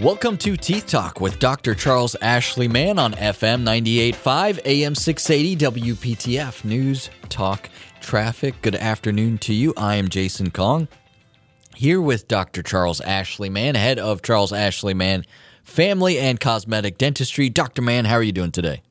Welcome 0.00 0.38
to 0.38 0.56
Teeth 0.56 0.88
Talk 0.88 1.20
with 1.20 1.38
Dr. 1.38 1.72
Charles 1.72 2.16
Ashley 2.20 2.66
Mann 2.66 2.98
on 2.98 3.12
FM 3.12 3.62
98.5, 3.62 4.58
AM 4.64 4.92
680, 4.96 5.82
WPTF 5.92 6.64
News, 6.64 7.10
Talk, 7.28 7.70
Traffic. 8.00 8.60
Good 8.60 8.74
afternoon 8.74 9.38
to 9.38 9.54
you. 9.54 9.72
I 9.76 9.94
am 9.94 10.08
Jason 10.08 10.50
Kong 10.50 10.88
here 11.76 12.00
with 12.00 12.26
Dr. 12.26 12.64
Charles 12.64 13.00
Ashley 13.02 13.48
Mann, 13.48 13.76
head 13.76 14.00
of 14.00 14.20
Charles 14.20 14.52
Ashley 14.52 14.94
Mann 14.94 15.24
Family 15.62 16.18
and 16.18 16.40
Cosmetic 16.40 16.98
Dentistry. 16.98 17.48
Dr. 17.48 17.80
Mann, 17.80 18.04
how 18.04 18.16
are 18.16 18.22
you 18.24 18.32
doing 18.32 18.50
today? 18.50 18.82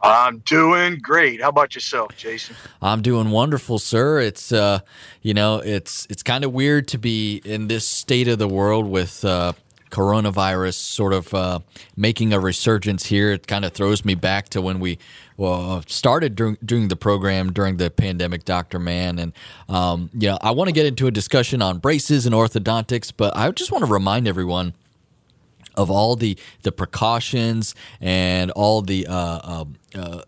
I'm 0.00 0.38
doing 0.38 0.98
great. 1.02 1.42
How 1.42 1.50
about 1.50 1.74
yourself, 1.74 2.16
Jason? 2.16 2.56
I'm 2.80 3.02
doing 3.02 3.28
wonderful, 3.28 3.78
sir. 3.78 4.20
It's 4.20 4.50
uh, 4.50 4.78
you 5.20 5.34
know, 5.34 5.58
it's 5.58 6.06
it's 6.08 6.22
kind 6.22 6.42
of 6.42 6.54
weird 6.54 6.88
to 6.88 6.98
be 6.98 7.42
in 7.44 7.68
this 7.68 7.86
state 7.86 8.28
of 8.28 8.38
the 8.38 8.48
world 8.48 8.88
with 8.88 9.26
uh, 9.26 9.52
coronavirus 9.90 10.74
sort 10.74 11.12
of 11.12 11.32
uh, 11.34 11.60
making 11.96 12.32
a 12.32 12.40
resurgence 12.40 13.06
here. 13.06 13.32
It 13.32 13.46
kind 13.46 13.64
of 13.64 13.72
throws 13.72 14.04
me 14.04 14.14
back 14.14 14.48
to 14.50 14.62
when 14.62 14.80
we 14.80 14.98
well, 15.38 15.82
started 15.86 16.34
during, 16.34 16.58
during 16.64 16.88
the 16.88 16.96
program 16.96 17.52
during 17.52 17.76
the 17.76 17.90
pandemic, 17.90 18.44
Dr. 18.44 18.78
Mann. 18.78 19.18
And, 19.18 19.32
um, 19.68 20.10
you 20.12 20.28
know, 20.28 20.38
I 20.42 20.50
want 20.50 20.68
to 20.68 20.72
get 20.72 20.84
into 20.84 21.06
a 21.06 21.12
discussion 21.12 21.62
on 21.62 21.78
braces 21.78 22.26
and 22.26 22.34
orthodontics, 22.34 23.12
but 23.16 23.34
I 23.36 23.50
just 23.52 23.70
want 23.70 23.84
to 23.86 23.90
remind 23.90 24.26
everyone 24.26 24.74
of 25.76 25.92
all 25.92 26.16
the, 26.16 26.36
the 26.62 26.72
precautions 26.72 27.76
and 28.00 28.50
all 28.50 28.82
the 28.82 29.06
uh, 29.06 29.40
um, 29.44 29.76
uh, 29.94 30.22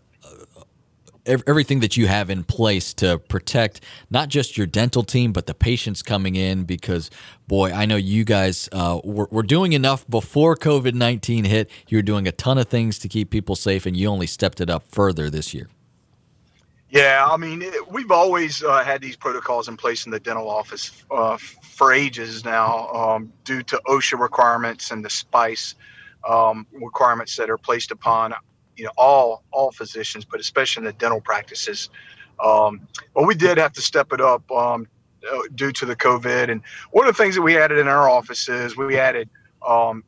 everything 1.25 1.81
that 1.81 1.97
you 1.97 2.07
have 2.07 2.29
in 2.29 2.43
place 2.43 2.93
to 2.95 3.19
protect 3.19 3.81
not 4.09 4.29
just 4.29 4.57
your 4.57 4.65
dental 4.65 5.03
team 5.03 5.31
but 5.31 5.45
the 5.45 5.53
patients 5.53 6.01
coming 6.01 6.35
in 6.35 6.63
because 6.63 7.09
boy 7.47 7.71
i 7.71 7.85
know 7.85 7.95
you 7.95 8.23
guys 8.23 8.67
uh, 8.71 8.99
were, 9.03 9.27
were, 9.31 9.43
doing 9.43 9.73
enough 9.73 10.07
before 10.09 10.55
covid-19 10.55 11.45
hit. 11.45 11.69
You 11.89 11.97
were 11.97 12.03
doing 12.03 12.27
a 12.27 12.31
ton 12.31 12.57
of 12.57 12.67
things 12.67 12.97
to 12.99 13.07
keep 13.07 13.29
people 13.29 13.55
safe 13.55 13.85
and 13.85 13.95
you 13.95 14.07
only 14.07 14.27
stepped 14.27 14.61
it 14.61 14.69
up 14.69 14.87
further 14.87 15.29
this 15.29 15.53
year. 15.53 15.67
Yeah 16.89 17.27
i 17.29 17.37
mean 17.37 17.61
it, 17.61 17.91
we've 17.91 18.11
always 18.11 18.63
uh, 18.63 18.83
had 18.83 19.01
these 19.01 19.15
protocols 19.15 19.67
in 19.67 19.77
place 19.77 20.05
in 20.05 20.11
the 20.11 20.19
dental 20.19 20.49
office 20.49 21.03
uh, 21.11 21.37
for 21.37 21.93
ages 21.93 22.43
now 22.45 22.87
um, 22.89 23.31
due 23.43 23.63
to 23.63 23.79
osha 23.87 24.19
requirements 24.19 24.91
and 24.91 25.03
the 25.03 25.09
spice 25.09 25.75
um, 26.27 26.67
requirements 26.71 27.35
that 27.35 27.49
are 27.49 27.57
placed 27.57 27.91
upon 27.91 28.33
you 28.81 28.87
know 28.87 28.93
all 28.97 29.43
all 29.51 29.71
physicians, 29.71 30.25
but 30.25 30.39
especially 30.39 30.81
in 30.81 30.85
the 30.85 30.93
dental 30.93 31.21
practices. 31.21 31.91
Um, 32.43 32.87
we 33.27 33.35
did 33.35 33.59
have 33.59 33.73
to 33.73 33.81
step 33.81 34.11
it 34.11 34.19
up 34.19 34.49
um, 34.51 34.87
uh, 35.31 35.41
due 35.53 35.71
to 35.71 35.85
the 35.85 35.95
COVID. 35.95 36.49
And 36.49 36.63
one 36.89 37.07
of 37.07 37.15
the 37.15 37.23
things 37.23 37.35
that 37.35 37.43
we 37.43 37.59
added 37.59 37.77
in 37.77 37.87
our 37.87 38.09
office 38.09 38.49
is 38.49 38.75
we 38.75 38.97
added 38.97 39.29
um, 39.67 40.03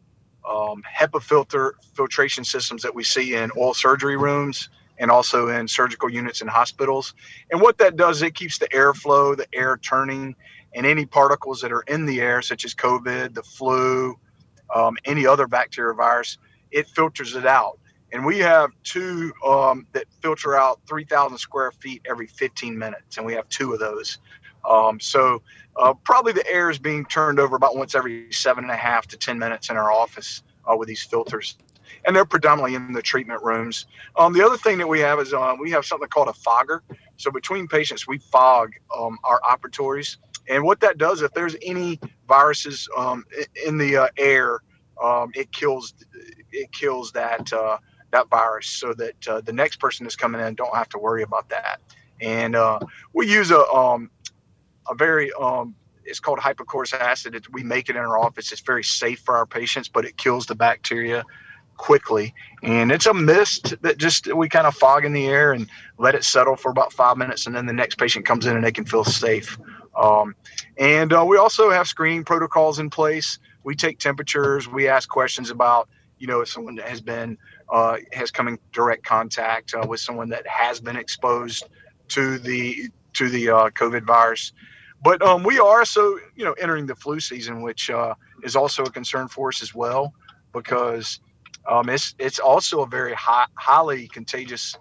um, 0.49 0.81
HEPA 0.91 1.21
filter 1.21 1.75
filtration 1.93 2.43
systems 2.43 2.81
that 2.81 2.95
we 2.95 3.03
see 3.03 3.35
in 3.35 3.51
oral 3.51 3.75
surgery 3.75 4.17
rooms 4.17 4.69
and 4.97 5.11
also 5.11 5.49
in 5.49 5.67
surgical 5.67 6.09
units 6.09 6.41
in 6.41 6.47
hospitals. 6.47 7.13
And 7.51 7.61
what 7.61 7.77
that 7.77 7.95
does, 7.95 8.23
it 8.23 8.33
keeps 8.33 8.57
the 8.57 8.69
airflow, 8.69 9.37
the 9.37 9.45
air 9.53 9.77
turning, 9.77 10.35
and 10.73 10.87
any 10.87 11.05
particles 11.05 11.61
that 11.61 11.71
are 11.71 11.83
in 11.83 12.07
the 12.07 12.21
air, 12.21 12.41
such 12.41 12.65
as 12.65 12.73
COVID, 12.73 13.35
the 13.35 13.43
flu, 13.43 14.17
um, 14.73 14.97
any 15.05 15.27
other 15.27 15.45
bacteria 15.45 15.93
virus, 15.93 16.39
it 16.71 16.87
filters 16.87 17.35
it 17.35 17.45
out 17.45 17.77
and 18.13 18.23
we 18.23 18.37
have 18.37 18.71
two 18.83 19.33
um, 19.45 19.87
that 19.91 20.05
filter 20.21 20.55
out 20.55 20.79
3,000 20.87 21.37
square 21.37 21.71
feet 21.71 22.01
every 22.07 22.27
15 22.27 22.77
minutes, 22.77 23.17
and 23.17 23.25
we 23.25 23.33
have 23.33 23.49
two 23.49 23.73
of 23.73 23.79
those. 23.79 24.19
Um, 24.69 24.99
so 24.99 25.41
uh, 25.75 25.95
probably 26.05 26.31
the 26.31 26.47
air 26.47 26.69
is 26.69 26.77
being 26.77 27.05
turned 27.05 27.39
over 27.39 27.55
about 27.55 27.75
once 27.75 27.95
every 27.95 28.31
seven 28.31 28.63
and 28.63 28.71
a 28.71 28.77
half 28.77 29.07
to 29.07 29.17
10 29.17 29.37
minutes 29.39 29.69
in 29.71 29.77
our 29.77 29.91
office 29.91 30.43
uh, 30.71 30.77
with 30.77 30.87
these 30.87 31.01
filters. 31.01 31.57
And 32.05 32.15
they're 32.15 32.23
predominantly 32.23 32.75
in 32.75 32.93
the 32.93 33.01
treatment 33.01 33.43
rooms. 33.43 33.87
Um, 34.15 34.31
the 34.33 34.45
other 34.45 34.57
thing 34.57 34.77
that 34.77 34.87
we 34.87 34.99
have 34.99 35.19
is 35.19 35.33
uh, 35.33 35.55
we 35.59 35.71
have 35.71 35.83
something 35.83 36.07
called 36.07 36.27
a 36.27 36.33
fogger. 36.33 36.83
So 37.17 37.31
between 37.31 37.67
patients, 37.67 38.07
we 38.07 38.19
fog 38.19 38.73
um, 38.95 39.17
our 39.23 39.41
operatories. 39.41 40.17
And 40.47 40.63
what 40.63 40.79
that 40.81 40.99
does, 40.99 41.23
if 41.23 41.33
there's 41.33 41.55
any 41.63 41.99
viruses 42.27 42.87
um, 42.95 43.25
in 43.65 43.77
the 43.77 43.97
uh, 43.97 44.07
air, 44.17 44.59
um, 45.03 45.31
it 45.33 45.51
kills 45.51 45.93
it 46.51 46.71
kills 46.71 47.11
that 47.13 47.51
uh, 47.51 47.77
that 48.13 48.29
virus 48.29 48.67
so 48.67 48.93
that 48.93 49.27
uh, 49.27 49.41
the 49.41 49.53
next 49.53 49.77
person 49.77 50.05
that's 50.05 50.15
coming 50.15 50.41
in 50.41 50.55
don't 50.55 50.75
have 50.75 50.89
to 50.89 50.97
worry 50.97 51.23
about 51.23 51.49
that. 51.49 51.81
And 52.21 52.55
uh, 52.55 52.79
we 53.13 53.29
use 53.29 53.51
a 53.51 53.67
um, 53.67 54.09
a 54.89 54.95
very 54.95 55.31
um, 55.33 55.75
it's 56.05 56.19
called 56.19 56.39
hypochlorous 56.39 56.93
acid. 56.93 57.35
It, 57.35 57.51
we 57.51 57.63
make 57.63 57.89
it 57.89 57.95
in 57.95 58.01
our 58.01 58.17
office. 58.17 58.51
It's 58.51 58.61
very 58.61 58.83
safe 58.83 59.19
for 59.19 59.35
our 59.35 59.45
patients, 59.45 59.89
but 59.89 60.05
it 60.05 60.17
kills 60.17 60.45
the 60.45 60.55
bacteria 60.55 61.23
quickly. 61.77 62.33
And 62.61 62.91
it's 62.91 63.05
a 63.05 63.13
mist 63.13 63.75
that 63.81 63.97
just 63.97 64.33
we 64.33 64.47
kind 64.49 64.67
of 64.67 64.75
fog 64.75 65.05
in 65.05 65.13
the 65.13 65.27
air 65.27 65.53
and 65.53 65.67
let 65.97 66.15
it 66.15 66.23
settle 66.23 66.55
for 66.55 66.71
about 66.71 66.93
five 66.93 67.17
minutes, 67.17 67.45
and 67.47 67.55
then 67.55 67.65
the 67.65 67.73
next 67.73 67.97
patient 67.97 68.25
comes 68.25 68.45
in 68.45 68.55
and 68.55 68.63
they 68.63 68.71
can 68.71 68.85
feel 68.85 69.03
safe. 69.03 69.57
Um, 70.01 70.35
and 70.77 71.13
uh, 71.13 71.23
we 71.25 71.37
also 71.37 71.69
have 71.69 71.87
screening 71.87 72.23
protocols 72.23 72.79
in 72.79 72.89
place. 72.89 73.39
We 73.63 73.75
take 73.75 73.99
temperatures. 73.99 74.67
We 74.67 74.87
ask 74.87 75.09
questions 75.09 75.49
about 75.49 75.89
you 76.19 76.27
know 76.27 76.41
if 76.41 76.49
someone 76.49 76.77
has 76.77 77.01
been 77.01 77.37
uh, 77.69 77.97
has 78.11 78.31
come 78.31 78.47
in 78.47 78.57
direct 78.71 79.05
contact 79.05 79.73
uh, 79.73 79.85
with 79.87 79.99
someone 79.99 80.29
that 80.29 80.45
has 80.47 80.79
been 80.79 80.95
exposed 80.95 81.65
to 82.09 82.37
the 82.39 82.89
to 83.13 83.29
the 83.29 83.49
uh, 83.49 83.69
COVID 83.71 84.05
virus. 84.05 84.53
But 85.03 85.21
um, 85.21 85.43
we 85.43 85.59
are 85.59 85.85
so 85.85 86.19
you 86.35 86.45
know 86.45 86.53
entering 86.53 86.85
the 86.85 86.95
flu 86.95 87.19
season, 87.19 87.61
which 87.61 87.89
uh, 87.89 88.15
is 88.43 88.55
also 88.55 88.83
a 88.83 88.89
concern 88.89 89.27
for 89.27 89.49
us 89.49 89.61
as 89.61 89.73
well, 89.75 90.13
because 90.53 91.19
um, 91.69 91.89
it's 91.89 92.15
it's 92.19 92.39
also 92.39 92.81
a 92.81 92.87
very 92.87 93.13
high, 93.13 93.45
highly 93.55 94.07
contagious 94.07 94.75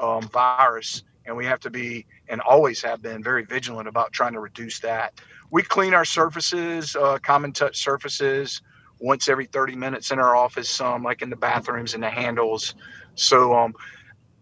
um, 0.00 0.22
virus, 0.28 1.02
and 1.26 1.36
we 1.36 1.44
have 1.44 1.60
to 1.60 1.70
be 1.70 2.06
and 2.28 2.40
always 2.40 2.82
have 2.82 3.02
been 3.02 3.22
very 3.22 3.44
vigilant 3.44 3.88
about 3.88 4.12
trying 4.12 4.32
to 4.32 4.40
reduce 4.40 4.80
that. 4.80 5.20
We 5.50 5.62
clean 5.62 5.94
our 5.94 6.04
surfaces, 6.04 6.96
uh, 6.96 7.18
common 7.18 7.52
touch 7.52 7.78
surfaces 7.78 8.62
once 8.98 9.28
every 9.28 9.46
30 9.46 9.76
minutes 9.76 10.10
in 10.10 10.18
our 10.18 10.36
office, 10.36 10.80
um, 10.80 11.02
like 11.02 11.22
in 11.22 11.30
the 11.30 11.36
bathrooms 11.36 11.94
and 11.94 12.02
the 12.02 12.10
handles. 12.10 12.74
So 13.14 13.54
um, 13.54 13.74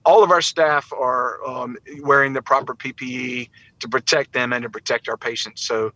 all 0.04 0.22
of 0.22 0.30
our 0.30 0.42
staff 0.42 0.92
are 0.92 1.44
um, 1.46 1.76
wearing 2.02 2.32
the 2.32 2.42
proper 2.42 2.74
PPE 2.74 3.48
to 3.80 3.88
protect 3.88 4.32
them 4.32 4.52
and 4.52 4.62
to 4.62 4.70
protect 4.70 5.08
our 5.08 5.16
patients. 5.16 5.62
So 5.66 5.92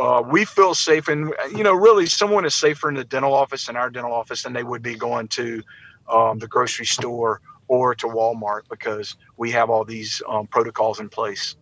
uh, 0.00 0.22
we 0.28 0.44
feel 0.44 0.74
safe, 0.74 1.08
and 1.08 1.32
you 1.52 1.62
know, 1.62 1.72
really, 1.74 2.06
someone 2.06 2.44
is 2.44 2.54
safer 2.54 2.88
in 2.88 2.96
the 2.96 3.04
dental 3.04 3.32
office 3.32 3.68
in 3.68 3.76
our 3.76 3.88
dental 3.88 4.12
office 4.12 4.42
than 4.42 4.52
they 4.52 4.64
would 4.64 4.82
be 4.82 4.96
going 4.96 5.28
to 5.28 5.62
um, 6.10 6.38
the 6.38 6.48
grocery 6.48 6.86
store 6.86 7.40
or 7.68 7.94
to 7.94 8.06
Walmart 8.06 8.62
because 8.68 9.16
we 9.36 9.50
have 9.52 9.70
all 9.70 9.84
these 9.84 10.22
um, 10.28 10.46
protocols 10.46 11.00
in 11.00 11.08
place. 11.08 11.56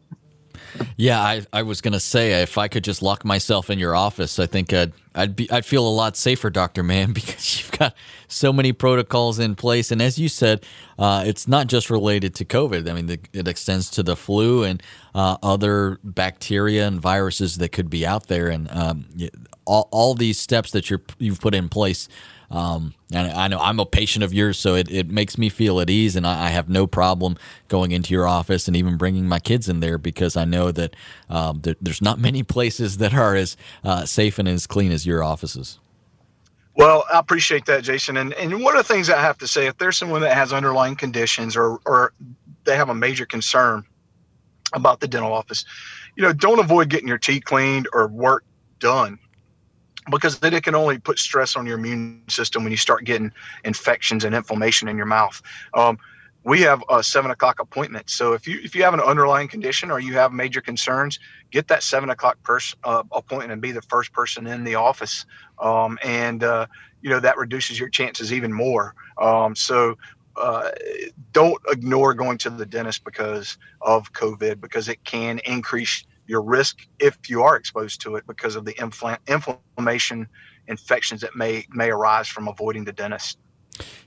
Yeah, 0.97 1.21
I, 1.21 1.47
I 1.53 1.63
was 1.63 1.81
gonna 1.81 2.01
say 2.01 2.43
if 2.43 2.59
I 2.59 2.69
could 2.69 2.85
just 2.85 3.03
lock 3.03 3.25
myself 3.25 3.71
in 3.71 3.79
your 3.79 3.95
office, 3.95 4.39
I 4.39 4.47
think 4.47 4.73
I'd 4.73 4.93
I'd 5.15 5.37
be 5.37 5.51
I'd 5.51 5.65
feel 5.65 5.87
a 5.87 5.91
lot 5.91 6.17
safer, 6.17 6.51
Doctor 6.51 6.83
Mann, 6.83 7.13
because 7.15 7.59
you've 7.59 7.79
got 7.79 7.95
so 8.29 8.53
many 8.53 8.73
protocols 8.73 9.39
in 9.39 9.55
place, 9.55 9.91
and 9.91 10.03
as 10.03 10.19
you 10.19 10.29
said, 10.29 10.65
uh, 10.99 11.25
it's 11.27 11.47
not 11.47 11.67
just 11.67 11.91
related 11.91 12.35
to 12.37 12.45
COVID. 12.45 12.89
I 12.89 12.95
mean, 12.95 13.07
the, 13.07 13.21
it 13.33 13.49
extends 13.49 13.91
to 13.91 14.03
the 14.03 14.17
flu 14.17 14.65
and 14.65 14.83
uh, 15.15 15.37
other 15.43 15.99
bacteria 16.03 16.87
and 16.87 17.01
viruses 17.01 17.59
that 17.59 17.71
could 17.71 17.91
be 17.91 18.07
out 18.07 18.27
there, 18.27 18.49
and 18.49 18.71
um, 18.71 19.07
all 19.65 19.89
all 19.91 20.15
these 20.15 20.39
steps 20.39 20.71
that 20.73 20.91
you're 20.91 21.03
you've 21.19 21.41
put 21.41 21.55
in 21.55 21.69
place 21.69 22.09
um, 22.55 22.95
and 23.13 23.33
I 23.33 23.49
know 23.49 23.59
I'm 23.59 23.81
a 23.81 23.85
patient 23.85 24.23
of 24.23 24.33
yours, 24.33 24.61
so 24.61 24.77
it, 24.77 24.89
it 24.89 25.11
makes 25.11 25.37
me 25.37 25.49
feel 25.49 25.81
at 25.81 25.91
ease, 25.91 26.15
and 26.15 26.25
I, 26.25 26.47
I, 26.47 26.51
have 26.51 26.69
no 26.69 26.87
problem 26.87 27.37
going 27.67 27.91
into 27.91 28.15
your 28.15 28.29
office 28.29 28.69
and 28.69 28.77
even 28.77 28.97
bringing 28.97 29.27
my 29.27 29.41
kids 29.41 29.69
in 29.69 29.81
there 29.81 29.99
because 29.99 30.37
I 30.37 30.45
know 30.45 30.71
that 30.71 30.95
um, 31.29 31.63
there, 31.63 31.75
there's 31.81 32.01
not 32.01 32.21
many 32.21 32.45
places 32.45 32.99
that 32.99 33.13
are 33.13 33.35
as 33.35 33.57
uh, 33.83 34.07
safe 34.07 34.39
and 34.39 34.47
as 34.47 34.69
clean 34.69 34.93
as 34.93 35.05
your 35.05 35.25
offices. 35.25 35.81
Well, 36.77 37.05
I 37.13 37.19
appreciate 37.19 37.67
that, 37.67 37.83
Jason. 37.83 38.17
And 38.17 38.33
and 38.35 38.63
one 38.63 38.77
of 38.77 38.87
the 38.87 38.95
things 38.95 39.11
I 39.11 39.21
have 39.21 39.39
to 39.39 39.49
say, 39.49 39.67
if 39.67 39.77
there's 39.79 39.97
someone 39.97 40.21
that 40.21 40.35
has 40.35 40.53
underlying 40.53 40.95
conditions 40.95 41.57
or 41.57 41.81
or 41.85 42.13
they 42.63 42.77
have 42.77 42.89
a 42.89 42.95
major 42.95 43.27
concern 43.27 43.85
about 44.73 45.01
the 45.01 45.09
dental 45.09 45.33
office, 45.33 45.65
you 46.15 46.23
know, 46.23 46.33
don't 46.33 46.61
avoid 46.61 46.89
getting 46.89 47.09
your 47.09 47.19
teeth 47.19 47.45
cleaned 47.45 47.89
or 47.93 48.07
work 48.07 48.45
done 48.79 49.19
because 50.11 50.39
then 50.39 50.55
it 50.55 50.63
can 50.63 50.75
only 50.75 50.99
put 50.99 51.19
stress 51.19 51.57
on 51.57 51.67
your 51.67 51.79
immune 51.79 52.23
system 52.29 52.63
when 52.63 52.71
you 52.71 52.77
start 52.77 53.05
getting 53.05 53.33
infections 53.65 54.25
and 54.25 54.35
inflammation 54.35 54.89
in 54.89 54.97
your 54.97 55.07
mouth. 55.07 55.41
Um, 55.75 55.99
we 56.45 56.61
have 56.61 56.85
a 56.91 57.03
seven 57.03 57.31
o'clock 57.31 57.59
appointment. 57.59 58.11
So 58.11 58.35
if 58.35 58.47
you 58.47 58.61
if 58.63 58.77
you 58.77 58.83
have 58.83 58.95
an 58.95 59.01
underlying 59.01 59.49
condition 59.49 59.91
or 59.91 59.99
you 59.99 60.15
have 60.15 60.33
major 60.33 60.61
concerns, 60.61 61.19
get 61.51 61.69
that 61.69 61.83
seven 61.83 62.11
o'clock 62.11 62.37
pers- 62.43 62.77
uh, 62.85 63.03
appointment 63.13 63.53
and 63.53 63.63
be 63.63 63.73
the 63.73 63.83
first 63.83 64.13
person 64.13 64.47
in 64.47 64.63
the 64.65 64.75
office. 64.75 65.25
Um, 65.59 65.99
and 66.05 66.45
uh, 66.45 66.67
you 67.01 67.09
know 67.09 67.21
that 67.21 67.39
reduces 67.39 67.81
your 67.81 67.89
chances 67.89 68.33
even 68.33 68.53
more. 68.53 68.95
Um, 69.19 69.57
so 69.57 69.97
uh, 70.37 70.71
don't 71.33 71.61
ignore 71.69 72.13
going 72.13 72.39
to 72.39 72.51
the 72.51 72.67
dentist 72.67 73.05
because 73.05 73.57
of 73.81 74.13
COVID 74.13 74.61
because 74.61 74.89
it 74.89 75.03
can 75.05 75.39
increase 75.47 76.05
your 76.27 76.43
risk 76.43 76.79
if 77.01 77.19
you 77.29 77.43
are 77.43 77.57
exposed 77.57 78.01
to 78.03 78.17
it 78.17 78.27
because 78.27 78.57
of 78.57 78.65
the 78.65 78.75
infl- 78.75 79.19
inflammation 79.29 80.29
infections 80.69 81.23
that 81.23 81.37
may 81.37 81.67
may 81.71 81.91
arise 81.91 82.29
from 82.29 82.49
avoiding 82.49 82.85
the 82.85 82.93
dentist. 82.93 83.39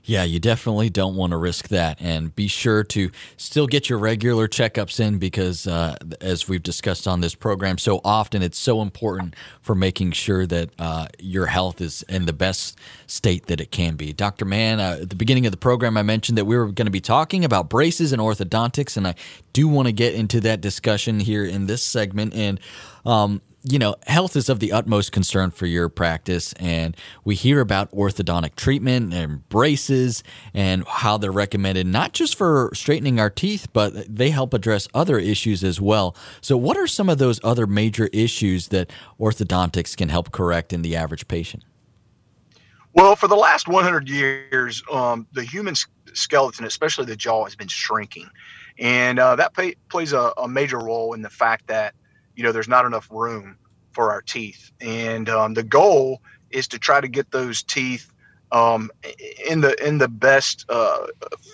Yeah, 0.04 0.24
you 0.24 0.40
definitely 0.40 0.88
don't 0.88 1.16
want 1.16 1.32
to 1.32 1.36
risk 1.36 1.68
that. 1.68 2.00
And 2.00 2.34
be 2.34 2.48
sure 2.48 2.82
to 2.84 3.10
still 3.36 3.66
get 3.66 3.90
your 3.90 3.98
regular 3.98 4.48
checkups 4.48 5.00
in 5.00 5.18
because, 5.18 5.66
uh, 5.66 5.96
as 6.22 6.48
we've 6.48 6.62
discussed 6.62 7.06
on 7.06 7.20
this 7.20 7.34
program 7.34 7.76
so 7.76 8.00
often, 8.04 8.42
it's 8.42 8.58
so 8.58 8.80
important 8.80 9.36
for 9.60 9.74
making 9.74 10.12
sure 10.12 10.46
that 10.46 10.70
uh, 10.78 11.08
your 11.18 11.46
health 11.46 11.82
is 11.82 12.02
in 12.04 12.24
the 12.24 12.32
best 12.32 12.78
state 13.06 13.46
that 13.48 13.60
it 13.60 13.70
can 13.70 13.96
be. 13.96 14.14
Dr. 14.14 14.46
Mann, 14.46 14.80
uh, 14.80 15.00
at 15.02 15.10
the 15.10 15.16
beginning 15.16 15.44
of 15.44 15.52
the 15.52 15.58
program, 15.58 15.98
I 15.98 16.02
mentioned 16.02 16.38
that 16.38 16.46
we 16.46 16.56
were 16.56 16.72
going 16.72 16.86
to 16.86 16.90
be 16.90 17.02
talking 17.02 17.44
about 17.44 17.68
braces 17.68 18.10
and 18.10 18.22
orthodontics, 18.22 18.96
and 18.96 19.06
I 19.06 19.14
do 19.52 19.68
want 19.68 19.88
to 19.88 19.92
get 19.92 20.14
into 20.14 20.40
that 20.40 20.62
discussion 20.62 21.20
here 21.20 21.44
in 21.44 21.66
this 21.66 21.82
segment. 21.82 22.32
And 22.32 22.60
um, 23.04 23.42
you 23.64 23.78
know, 23.78 23.96
health 24.06 24.36
is 24.36 24.48
of 24.48 24.60
the 24.60 24.72
utmost 24.72 25.10
concern 25.10 25.50
for 25.50 25.66
your 25.66 25.88
practice, 25.88 26.52
and 26.54 26.96
we 27.24 27.34
hear 27.34 27.60
about 27.60 27.90
orthodontic 27.90 28.54
treatment 28.54 29.12
and 29.12 29.48
braces 29.48 30.22
and 30.54 30.86
how 30.86 31.18
they're 31.18 31.32
recommended 31.32 31.86
not 31.86 32.12
just 32.12 32.36
for 32.36 32.70
straightening 32.72 33.18
our 33.18 33.30
teeth, 33.30 33.66
but 33.72 34.14
they 34.14 34.30
help 34.30 34.54
address 34.54 34.86
other 34.94 35.18
issues 35.18 35.64
as 35.64 35.80
well. 35.80 36.14
So, 36.40 36.56
what 36.56 36.76
are 36.76 36.86
some 36.86 37.08
of 37.08 37.18
those 37.18 37.40
other 37.42 37.66
major 37.66 38.08
issues 38.12 38.68
that 38.68 38.90
orthodontics 39.18 39.96
can 39.96 40.08
help 40.08 40.30
correct 40.30 40.72
in 40.72 40.82
the 40.82 40.94
average 40.94 41.26
patient? 41.26 41.64
Well, 42.94 43.16
for 43.16 43.28
the 43.28 43.36
last 43.36 43.68
100 43.68 44.08
years, 44.08 44.82
um, 44.90 45.26
the 45.32 45.42
human 45.42 45.74
skeleton, 46.14 46.64
especially 46.64 47.04
the 47.04 47.16
jaw, 47.16 47.44
has 47.44 47.54
been 47.54 47.68
shrinking. 47.68 48.28
And 48.78 49.18
uh, 49.18 49.36
that 49.36 49.54
pay, 49.54 49.74
plays 49.88 50.12
a, 50.12 50.32
a 50.36 50.48
major 50.48 50.78
role 50.78 51.12
in 51.12 51.22
the 51.22 51.30
fact 51.30 51.66
that 51.66 51.94
you 52.38 52.44
know 52.44 52.52
there's 52.52 52.68
not 52.68 52.86
enough 52.86 53.08
room 53.12 53.58
for 53.94 54.12
our 54.12 54.22
teeth. 54.22 54.72
And 54.82 55.30
um, 55.30 55.54
the 55.54 55.64
goal 55.64 56.22
is 56.50 56.68
to 56.70 56.80
try 56.80 57.02
to 57.02 57.08
get 57.08 57.32
those 57.32 57.64
teeth 57.64 58.12
um, 58.52 58.90
in 59.50 59.62
the 59.62 59.76
in 59.86 59.98
the 59.98 60.08
best 60.08 60.66
uh, 60.70 61.08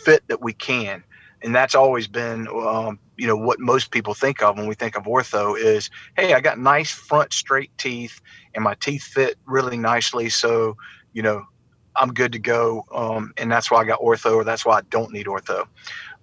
fit 0.05 0.25
that 0.29 0.43
we 0.43 0.55
can. 0.55 1.05
And 1.43 1.55
that's 1.57 1.77
always 1.77 2.09
been 2.09 2.49
um, 2.49 3.01
you 3.19 3.29
know 3.29 3.37
what 3.39 3.61
most 3.61 3.93
people 3.93 4.15
think 4.15 4.43
of 4.43 4.59
when 4.59 4.69
we 4.69 4.77
think 4.77 4.97
of 4.97 5.05
ortho 5.05 5.59
is 5.59 5.91
hey 6.17 6.35
i 6.35 6.41
got 6.41 6.59
nice 6.61 6.93
front 6.93 7.35
straight 7.35 7.73
teeth 7.79 8.21
and 8.55 8.65
my 8.65 8.77
teeth 8.81 9.05
fit 9.05 9.37
really 9.47 9.79
nicely. 9.79 10.31
So 10.31 10.77
you 11.15 11.23
know 11.23 11.45
i'm 11.97 12.15
good 12.15 12.33
to 12.35 12.41
go. 12.41 12.85
Um, 12.95 13.33
and 13.39 13.53
that's 13.53 13.71
why 13.73 13.83
i 13.83 13.87
got 13.87 14.01
ortho 14.01 14.37
or 14.37 14.45
that's 14.45 14.67
why 14.67 14.79
i 14.79 14.83
don't 14.91 15.13
need 15.13 15.27
ortho 15.27 15.65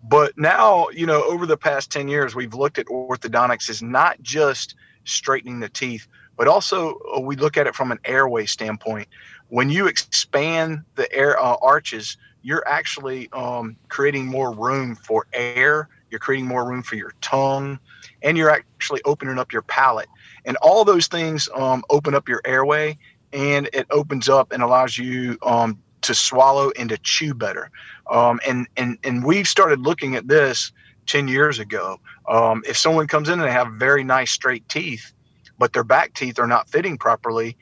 but 0.03 0.37
now, 0.37 0.89
you 0.89 1.05
know, 1.05 1.23
over 1.23 1.45
the 1.45 1.57
past 1.57 1.91
10 1.91 2.07
years, 2.07 2.35
we've 2.35 2.53
looked 2.53 2.79
at 2.79 2.87
orthodontics 2.87 3.69
as 3.69 3.81
not 3.81 4.21
just 4.21 4.75
straightening 5.03 5.59
the 5.59 5.69
teeth, 5.69 6.07
but 6.37 6.47
also 6.47 6.97
uh, 7.15 7.19
we 7.19 7.35
look 7.35 7.57
at 7.57 7.67
it 7.67 7.75
from 7.75 7.91
an 7.91 7.99
airway 8.05 8.45
standpoint. 8.45 9.07
When 9.49 9.69
you 9.69 9.87
expand 9.87 10.79
the 10.95 11.11
air 11.13 11.39
uh, 11.39 11.55
arches, 11.61 12.17
you're 12.41 12.67
actually 12.67 13.29
um, 13.33 13.75
creating 13.89 14.25
more 14.25 14.51
room 14.51 14.95
for 14.95 15.27
air. 15.33 15.89
You're 16.09 16.19
creating 16.19 16.47
more 16.47 16.67
room 16.67 16.83
for 16.83 16.95
your 16.95 17.13
tongue, 17.21 17.79
and 18.21 18.37
you're 18.37 18.49
actually 18.49 19.01
opening 19.05 19.37
up 19.37 19.53
your 19.53 19.61
palate. 19.61 20.09
And 20.45 20.57
all 20.57 20.83
those 20.83 21.07
things 21.07 21.47
um, 21.55 21.83
open 21.89 22.15
up 22.15 22.27
your 22.27 22.41
airway, 22.45 22.97
and 23.31 23.69
it 23.71 23.85
opens 23.91 24.27
up 24.27 24.51
and 24.51 24.63
allows 24.63 24.97
you 24.97 25.37
um, 25.43 25.77
to 26.01 26.15
swallow 26.15 26.71
and 26.77 26.89
to 26.89 26.97
chew 26.99 27.33
better. 27.33 27.69
Um, 28.09 28.39
and 28.47 28.67
and 28.77 28.97
and 29.03 29.23
we've 29.23 29.47
started 29.47 29.79
looking 29.79 30.15
at 30.15 30.27
this 30.27 30.71
10 31.07 31.27
years 31.27 31.59
ago. 31.59 31.99
Um, 32.27 32.63
if 32.67 32.77
someone 32.77 33.07
comes 33.07 33.29
in 33.29 33.39
and 33.39 33.47
they 33.47 33.51
have 33.51 33.73
very 33.73 34.03
nice 34.03 34.31
straight 34.31 34.67
teeth, 34.69 35.13
but 35.57 35.73
their 35.73 35.83
back 35.83 36.13
teeth 36.13 36.39
are 36.39 36.47
not 36.47 36.69
fitting 36.69 36.97
properly, 36.97 37.57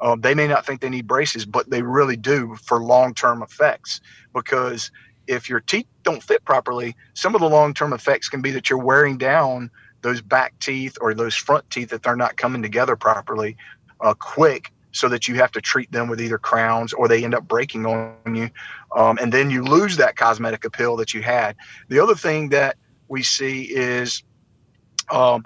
um, 0.00 0.20
they 0.20 0.34
may 0.34 0.46
not 0.46 0.66
think 0.66 0.80
they 0.80 0.88
need 0.88 1.06
braces, 1.06 1.44
but 1.46 1.70
they 1.70 1.82
really 1.82 2.16
do 2.16 2.56
for 2.64 2.82
long 2.82 3.14
term 3.14 3.42
effects. 3.42 4.00
Because 4.34 4.90
if 5.26 5.48
your 5.48 5.60
teeth 5.60 5.86
don't 6.02 6.22
fit 6.22 6.44
properly, 6.44 6.96
some 7.14 7.34
of 7.34 7.40
the 7.40 7.48
long 7.48 7.74
term 7.74 7.92
effects 7.92 8.28
can 8.28 8.42
be 8.42 8.50
that 8.52 8.70
you're 8.70 8.78
wearing 8.78 9.18
down 9.18 9.70
those 10.02 10.20
back 10.22 10.58
teeth 10.60 10.96
or 11.00 11.14
those 11.14 11.34
front 11.34 11.68
teeth 11.70 11.90
that 11.90 12.02
they're 12.02 12.16
not 12.16 12.36
coming 12.36 12.62
together 12.62 12.96
properly 12.96 13.56
uh, 14.00 14.14
quick 14.14 14.72
so 14.92 15.08
that 15.08 15.28
you 15.28 15.36
have 15.36 15.52
to 15.52 15.60
treat 15.60 15.90
them 15.92 16.08
with 16.08 16.20
either 16.20 16.38
crowns 16.38 16.92
or 16.92 17.08
they 17.08 17.24
end 17.24 17.34
up 17.34 17.46
breaking 17.46 17.86
on 17.86 18.34
you. 18.34 18.50
Um, 18.96 19.18
and 19.20 19.32
then 19.32 19.50
you 19.50 19.62
lose 19.62 19.96
that 19.96 20.16
cosmetic 20.16 20.64
appeal 20.64 20.96
that 20.96 21.14
you 21.14 21.22
had. 21.22 21.56
The 21.88 22.00
other 22.00 22.14
thing 22.14 22.48
that 22.50 22.76
we 23.08 23.22
see 23.22 23.62
is 23.62 24.22
um, 25.10 25.44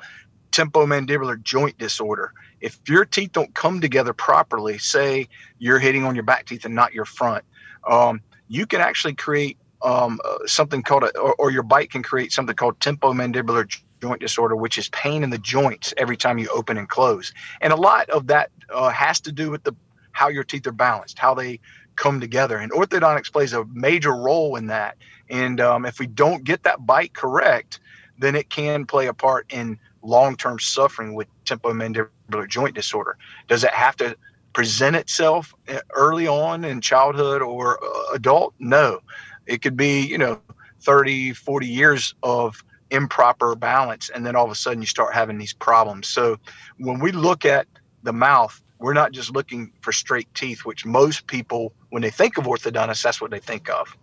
temporomandibular 0.52 1.43
joint 1.43 1.76
disorder. 1.79 2.32
If 2.61 2.79
your 2.88 3.05
teeth 3.05 3.32
don't 3.32 3.55
come 3.55 3.81
together 3.81 4.12
properly, 4.12 4.79
say 4.79 5.29
you're 5.58 5.79
hitting 5.79 6.05
on 6.05 6.14
your 6.14 6.25
back 6.25 6.47
teeth 6.47 6.64
and 6.64 6.75
not 6.75 6.94
your 6.94 7.05
front, 7.05 7.44
um, 7.88 8.23
you 8.49 8.67
can 8.67 8.81
actually 8.81 9.14
create 9.14 9.58
um, 9.82 10.19
uh, 10.25 10.38
something 10.47 10.82
called 10.82 11.02
a, 11.02 11.19
or, 11.19 11.35
or, 11.35 11.50
your 11.50 11.62
bite 11.62 11.90
can 11.90 12.02
create 12.02 12.32
something 12.32 12.56
called 12.56 12.79
temporomandibular 12.79 13.70
joint 14.04 14.20
disorder, 14.20 14.54
which 14.54 14.76
is 14.76 14.90
pain 14.90 15.22
in 15.22 15.30
the 15.30 15.38
joints 15.38 15.94
every 15.96 16.16
time 16.16 16.36
you 16.36 16.46
open 16.54 16.76
and 16.76 16.90
close. 16.90 17.32
And 17.62 17.72
a 17.72 17.76
lot 17.76 18.10
of 18.10 18.26
that 18.26 18.50
uh, 18.68 18.90
has 18.90 19.18
to 19.20 19.32
do 19.32 19.50
with 19.50 19.64
the 19.64 19.74
how 20.12 20.28
your 20.28 20.44
teeth 20.44 20.66
are 20.66 20.72
balanced, 20.72 21.18
how 21.18 21.32
they 21.32 21.58
come 21.96 22.20
together. 22.20 22.58
And 22.58 22.70
orthodontics 22.70 23.32
plays 23.32 23.54
a 23.54 23.64
major 23.72 24.14
role 24.14 24.56
in 24.56 24.66
that. 24.66 24.98
And 25.30 25.58
um, 25.58 25.86
if 25.86 25.98
we 25.98 26.06
don't 26.06 26.44
get 26.44 26.64
that 26.64 26.84
bite 26.84 27.14
correct, 27.14 27.80
then 28.18 28.36
it 28.36 28.50
can 28.50 28.84
play 28.84 29.06
a 29.06 29.14
part 29.14 29.46
in 29.50 29.78
long-term 30.02 30.58
suffering 30.60 31.14
with 31.14 31.28
temporomandibular 31.46 32.46
joint 32.46 32.74
disorder. 32.74 33.16
Does 33.48 33.64
it 33.64 33.72
have 33.72 33.96
to 33.96 34.16
present 34.52 34.96
itself 34.96 35.54
uh, 35.68 35.78
early 35.94 36.28
on 36.28 36.62
in 36.62 36.82
childhood 36.82 37.40
or 37.40 37.82
uh, 37.82 38.14
adult? 38.14 38.52
No. 38.58 39.00
It 39.46 39.62
could 39.62 39.78
be, 39.78 40.02
you 40.02 40.18
know, 40.18 40.40
30, 40.82 41.32
40 41.32 41.66
years 41.66 42.14
of 42.22 42.62
improper 42.90 43.54
balance 43.54 44.10
and 44.10 44.25
then 44.25 44.36
all 44.36 44.44
of 44.44 44.50
a 44.50 44.54
sudden 44.54 44.81
you 44.81 44.86
start 44.86 45.14
having 45.14 45.38
these 45.38 45.52
problems. 45.52 46.08
So 46.08 46.38
when 46.78 47.00
we 47.00 47.12
look 47.12 47.44
at 47.44 47.66
the 48.02 48.12
mouth 48.12 48.60
we're 48.78 48.92
not 48.92 49.12
just 49.12 49.32
looking 49.32 49.72
for 49.81 49.92
straight 49.92 50.28
teeth 50.34 50.64
which 50.64 50.84
most 50.84 51.26
people 51.26 51.72
when 51.90 52.02
they 52.02 52.10
think 52.10 52.36
of 52.36 52.44
orthodontist 52.44 53.02
that's 53.02 53.20
what 53.20 53.31
they 53.31 53.38
think 53.38 53.70
of 53.70 53.96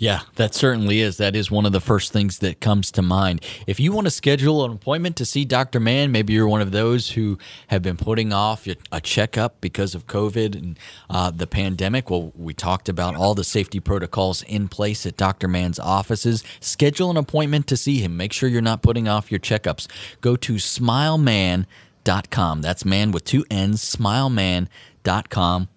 yeah, 0.00 0.20
that 0.36 0.54
certainly 0.54 1.00
is. 1.00 1.16
That 1.16 1.34
is 1.34 1.50
one 1.50 1.66
of 1.66 1.72
the 1.72 1.80
first 1.80 2.12
things 2.12 2.38
that 2.38 2.60
comes 2.60 2.92
to 2.92 3.02
mind. 3.02 3.44
If 3.66 3.80
you 3.80 3.90
want 3.90 4.06
to 4.06 4.12
schedule 4.12 4.64
an 4.64 4.70
appointment 4.70 5.16
to 5.16 5.24
see 5.24 5.44
Dr. 5.44 5.80
Mann, 5.80 6.12
maybe 6.12 6.34
you're 6.34 6.46
one 6.46 6.60
of 6.60 6.70
those 6.70 7.10
who 7.10 7.36
have 7.66 7.82
been 7.82 7.96
putting 7.96 8.32
off 8.32 8.68
a 8.92 9.00
checkup 9.00 9.60
because 9.60 9.96
of 9.96 10.06
COVID 10.06 10.54
and 10.54 10.78
uh, 11.10 11.32
the 11.32 11.48
pandemic. 11.48 12.10
Well, 12.10 12.30
we 12.36 12.54
talked 12.54 12.88
about 12.88 13.16
all 13.16 13.34
the 13.34 13.42
safety 13.42 13.80
protocols 13.80 14.44
in 14.44 14.68
place 14.68 15.04
at 15.04 15.16
Dr. 15.16 15.48
Mann's 15.48 15.80
offices. 15.80 16.44
Schedule 16.60 17.10
an 17.10 17.16
appointment 17.16 17.66
to 17.66 17.76
see 17.76 17.98
him. 17.98 18.16
Make 18.16 18.32
sure 18.32 18.48
you're 18.48 18.62
not 18.62 18.82
putting 18.82 19.08
off 19.08 19.32
your 19.32 19.40
checkups. 19.40 19.88
Go 20.20 20.36
to 20.36 20.54
smileman.com. 20.54 22.62
That's 22.62 22.84
man 22.84 23.10
with 23.10 23.24
two 23.24 23.44
N's, 23.50 23.82
smileman.com 23.82 25.68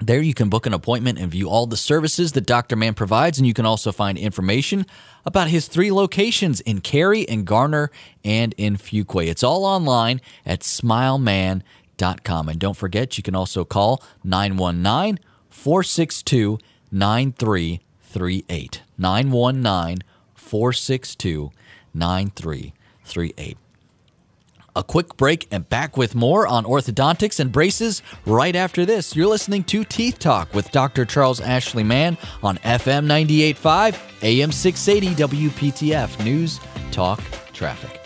there 0.00 0.20
you 0.20 0.34
can 0.34 0.48
book 0.48 0.66
an 0.66 0.74
appointment 0.74 1.18
and 1.18 1.30
view 1.30 1.48
all 1.48 1.66
the 1.66 1.76
services 1.76 2.32
that 2.32 2.46
Dr. 2.46 2.76
Mann 2.76 2.94
provides, 2.94 3.38
and 3.38 3.46
you 3.46 3.54
can 3.54 3.66
also 3.66 3.92
find 3.92 4.16
information 4.16 4.86
about 5.26 5.48
his 5.48 5.68
three 5.68 5.90
locations 5.90 6.60
in 6.60 6.80
Cary 6.80 7.28
and 7.28 7.44
Garner 7.46 7.90
and 8.24 8.54
in 8.56 8.76
Fuquay. 8.76 9.26
It's 9.26 9.42
all 9.42 9.64
online 9.64 10.20
at 10.46 10.60
smileman.com. 10.60 12.48
And 12.48 12.58
don't 12.58 12.76
forget, 12.76 13.16
you 13.18 13.22
can 13.22 13.34
also 13.34 13.64
call 13.64 14.02
919 14.24 15.18
462 15.50 16.58
9338. 16.90 18.82
919 18.96 19.98
462 20.34 21.50
9338 21.94 23.58
a 24.78 24.82
quick 24.84 25.16
break 25.16 25.48
and 25.50 25.68
back 25.68 25.96
with 25.96 26.14
more 26.14 26.46
on 26.46 26.64
orthodontics 26.64 27.40
and 27.40 27.50
braces 27.50 28.00
right 28.24 28.54
after 28.54 28.86
this. 28.86 29.16
You're 29.16 29.26
listening 29.26 29.64
to 29.64 29.82
Teeth 29.82 30.20
Talk 30.20 30.54
with 30.54 30.70
Dr. 30.70 31.04
Charles 31.04 31.40
Ashley 31.40 31.82
Mann 31.82 32.16
on 32.44 32.58
FM 32.58 33.06
98.5, 33.06 33.98
AM 34.22 34.52
680 34.52 35.50
WPTF 35.50 36.24
News, 36.24 36.60
Talk, 36.92 37.20
Traffic. 37.52 38.00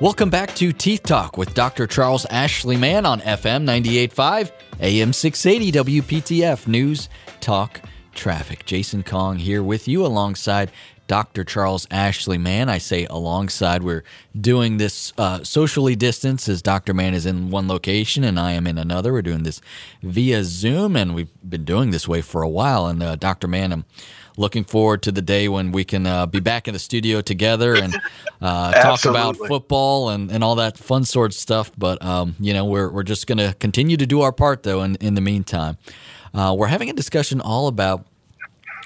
Welcome 0.00 0.30
back 0.30 0.54
to 0.56 0.72
Teeth 0.72 1.02
Talk 1.02 1.36
with 1.36 1.52
Dr. 1.54 1.88
Charles 1.88 2.26
Ashley 2.26 2.76
Mann 2.76 3.06
on 3.06 3.20
FM 3.22 3.64
98.5, 3.64 4.52
AM 4.80 5.12
680 5.12 6.00
WPTF 6.00 6.68
News, 6.68 7.08
Talk, 7.40 7.80
traffic. 8.14 8.64
Jason 8.64 9.02
Kong 9.02 9.38
here 9.38 9.62
with 9.62 9.86
you 9.88 10.04
alongside 10.04 10.70
Dr. 11.06 11.44
Charles 11.44 11.86
Ashley 11.90 12.38
Mann. 12.38 12.68
I 12.68 12.78
say 12.78 13.06
alongside. 13.10 13.82
We're 13.82 14.04
doing 14.38 14.78
this 14.78 15.12
uh, 15.18 15.44
socially 15.44 15.94
distanced 15.94 16.48
as 16.48 16.62
Dr. 16.62 16.94
Mann 16.94 17.12
is 17.12 17.26
in 17.26 17.50
one 17.50 17.68
location 17.68 18.24
and 18.24 18.40
I 18.40 18.52
am 18.52 18.66
in 18.66 18.78
another. 18.78 19.12
We're 19.12 19.22
doing 19.22 19.42
this 19.42 19.60
via 20.02 20.44
Zoom, 20.44 20.96
and 20.96 21.14
we've 21.14 21.30
been 21.48 21.64
doing 21.64 21.90
this 21.90 22.08
way 22.08 22.22
for 22.22 22.42
a 22.42 22.48
while. 22.48 22.86
And 22.86 23.02
uh, 23.02 23.16
Dr. 23.16 23.48
Mann, 23.48 23.72
I'm 23.72 23.84
looking 24.36 24.64
forward 24.64 25.02
to 25.02 25.12
the 25.12 25.22
day 25.22 25.48
when 25.48 25.72
we 25.72 25.84
can 25.84 26.06
uh, 26.06 26.26
be 26.26 26.40
back 26.40 26.66
in 26.66 26.74
the 26.74 26.80
studio 26.80 27.20
together 27.20 27.74
and 27.74 27.94
uh, 28.40 28.72
talk 28.82 29.04
about 29.04 29.36
football 29.36 30.08
and, 30.08 30.30
and 30.30 30.42
all 30.42 30.56
that 30.56 30.78
fun 30.78 31.04
sort 31.04 31.32
of 31.32 31.34
stuff. 31.34 31.70
But 31.76 32.02
um, 32.02 32.34
you 32.40 32.54
know, 32.54 32.64
we're 32.64 32.90
we're 32.90 33.02
just 33.02 33.26
going 33.26 33.38
to 33.38 33.54
continue 33.58 33.96
to 33.98 34.06
do 34.06 34.22
our 34.22 34.32
part 34.32 34.62
though. 34.62 34.82
In 34.82 34.96
in 34.96 35.14
the 35.14 35.20
meantime, 35.20 35.76
uh, 36.34 36.54
we're 36.56 36.66
having 36.66 36.90
a 36.90 36.92
discussion 36.92 37.40
all 37.40 37.68
about 37.68 38.06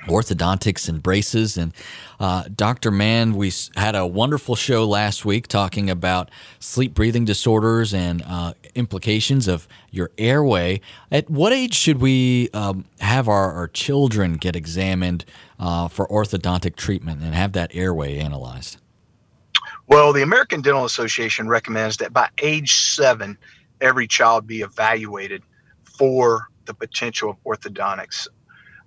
orthodontics 0.07 0.88
and 0.88 1.02
braces. 1.02 1.57
And 1.57 1.73
uh, 2.21 2.45
Dr. 2.55 2.90
Mann, 2.90 3.35
we 3.35 3.52
had 3.76 3.95
a 3.95 4.07
wonderful 4.07 4.57
show 4.57 4.85
last 4.85 5.25
week 5.25 5.49
talking 5.49 5.90
about 5.90 6.31
sleep 6.59 6.95
breathing 6.95 7.25
disorders 7.25 7.93
and 7.95 8.23
uh, 8.26 8.55
implications 8.75 9.49
of 9.49 9.69
your 9.90 10.11
airway. 10.19 10.81
At 11.11 11.28
what 11.31 11.52
age 11.52 11.75
should 11.75 12.00
we 12.00 12.49
um, 12.55 12.85
have 13.00 13.28
our, 13.28 13.52
our, 13.52 13.69
children 13.69 14.35
get 14.35 14.57
examined 14.57 15.25
uh, 15.59 15.88
for 15.88 16.07
orthodontic 16.09 16.76
treatment 16.76 17.23
and 17.23 17.35
have 17.35 17.52
that 17.52 17.71
airway 17.75 18.19
analyzed? 18.19 18.78
Well, 19.87 20.12
the 20.12 20.23
American 20.23 20.61
Dental 20.61 20.85
Association 20.85 21.49
recommends 21.49 21.97
that 21.99 22.12
by 22.12 22.28
age 22.38 22.75
seven, 22.75 23.38
every 23.81 24.07
child 24.07 24.47
be 24.47 24.61
evaluated 24.61 25.43
for 25.85 26.49
the 26.69 26.75
potential 26.75 27.31
of 27.31 27.37
orthodontics. 27.45 28.29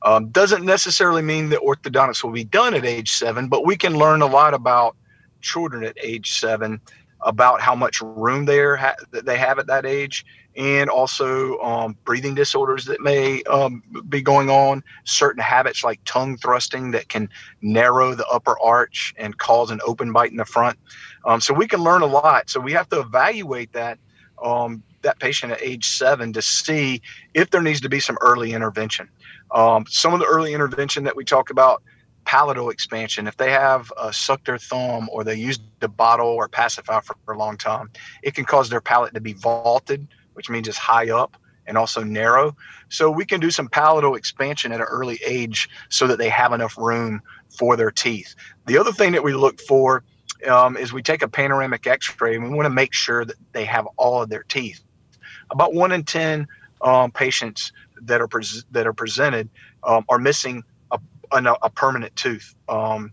Um, 0.04 0.30
doesn't 0.30 0.64
necessarily 0.66 1.22
mean 1.22 1.50
that 1.50 1.60
orthodontics 1.60 2.24
will 2.24 2.32
be 2.32 2.44
done 2.44 2.74
at 2.74 2.86
age 2.86 3.12
seven, 3.12 3.50
but 3.50 3.66
we 3.66 3.76
can 3.76 3.96
learn 3.98 4.22
a 4.22 4.26
lot 4.26 4.54
about 4.54 4.96
children 5.42 5.84
at 5.84 5.98
age 6.02 6.40
seven, 6.40 6.80
about 7.24 7.62
how 7.62 7.76
much 7.76 8.02
room 8.02 8.46
they 8.46 8.60
are 8.60 8.76
ha- 8.76 8.96
that 9.12 9.26
they 9.26 9.38
have 9.38 9.60
at 9.60 9.68
that 9.68 9.86
age, 9.86 10.26
and 10.56 10.90
also 10.90 11.60
um, 11.60 11.96
breathing 12.04 12.34
disorders 12.34 12.86
that 12.86 13.00
may 13.02 13.44
um, 13.44 13.84
be 14.10 14.22
going 14.22 14.50
on. 14.50 14.84
Certain 15.06 15.42
habits 15.42 15.84
like 15.84 16.00
tongue 16.06 16.36
thrusting 16.38 16.92
that 16.92 17.10
can 17.10 17.30
narrow 17.62 18.16
the 18.16 18.26
upper 18.28 18.60
arch 18.60 19.14
and 19.18 19.38
cause 19.38 19.70
an 19.70 19.80
open 19.86 20.12
bite 20.12 20.32
in 20.32 20.38
the 20.38 20.46
front. 20.46 20.80
Um, 21.26 21.40
so 21.40 21.54
we 21.54 21.68
can 21.68 21.82
learn 21.82 22.02
a 22.02 22.08
lot. 22.08 22.50
So 22.50 22.60
we 22.60 22.74
have 22.74 22.90
to 22.90 23.00
evaluate 23.00 23.72
that 23.74 24.00
um, 24.44 24.84
that 25.04 25.20
patient 25.20 25.52
at 25.52 25.62
age 25.62 25.88
seven 25.88 26.34
to 26.34 26.42
see 26.42 27.02
if 27.34 27.50
there 27.50 27.62
needs 27.62 27.82
to 27.82 27.90
be 27.90 28.00
some 28.00 28.18
early 28.22 28.54
intervention. 28.54 29.10
Um, 29.52 29.86
some 29.88 30.14
of 30.14 30.20
the 30.20 30.26
early 30.26 30.54
intervention 30.54 31.04
that 31.04 31.16
we 31.16 31.26
talk 31.26 31.50
about, 31.50 31.84
palatal 32.26 32.70
expansion, 32.70 33.28
if 33.28 33.38
they 33.38 33.52
have 33.52 33.92
uh, 33.98 34.12
sucked 34.12 34.46
their 34.46 34.58
thumb 34.58 35.10
or 35.12 35.24
they 35.24 35.36
used 35.36 35.62
the 35.80 35.90
bottle 35.90 36.28
or 36.28 36.48
pacifier 36.48 37.02
for, 37.02 37.16
for 37.26 37.34
a 37.34 37.38
long 37.38 37.58
time, 37.58 37.90
it 38.24 38.36
can 38.36 38.46
cause 38.46 38.70
their 38.70 38.82
palate 38.82 39.14
to 39.14 39.22
be 39.22 39.34
vaulted, 39.34 40.08
which 40.34 40.50
means 40.50 40.68
it's 40.68 40.78
high 40.78 41.10
up 41.10 41.38
and 41.68 41.78
also 41.78 42.04
narrow. 42.04 42.56
So 42.90 43.10
we 43.10 43.26
can 43.26 43.40
do 43.40 43.52
some 43.52 43.68
palatal 43.68 44.16
expansion 44.16 44.72
at 44.72 44.80
an 44.80 44.88
early 44.90 45.20
age 45.26 45.70
so 45.90 46.08
that 46.08 46.18
they 46.18 46.30
have 46.30 46.54
enough 46.54 46.78
room 46.78 47.22
for 47.58 47.76
their 47.76 47.92
teeth. 47.92 48.36
The 48.68 48.78
other 48.78 48.92
thing 48.92 49.12
that 49.14 49.24
we 49.24 49.34
look 49.34 49.60
for 49.62 50.04
um, 50.48 50.78
is 50.78 50.92
we 50.92 51.02
take 51.02 51.22
a 51.22 51.28
panoramic 51.28 51.86
x-ray 51.86 52.36
and 52.36 52.44
we 52.44 52.50
want 52.50 52.66
to 52.66 52.74
make 52.74 52.94
sure 52.94 53.26
that 53.26 53.36
they 53.52 53.66
have 53.66 53.88
all 53.98 54.22
of 54.22 54.30
their 54.30 54.44
teeth. 54.44 54.84
About 55.52 55.74
one 55.74 55.92
in 55.92 56.04
10 56.04 56.48
um, 56.82 57.12
patients 57.12 57.72
that 58.02 58.22
are 58.22 58.28
pres- 58.28 58.66
that 58.72 58.88
are 58.88 58.94
presented 58.94 59.50
um, 59.84 60.06
are 60.10 60.18
missing 60.18 60.64
a, 60.92 61.00
a, 61.62 61.70
permanent 61.70 62.16
tooth 62.16 62.56
um, 62.68 63.12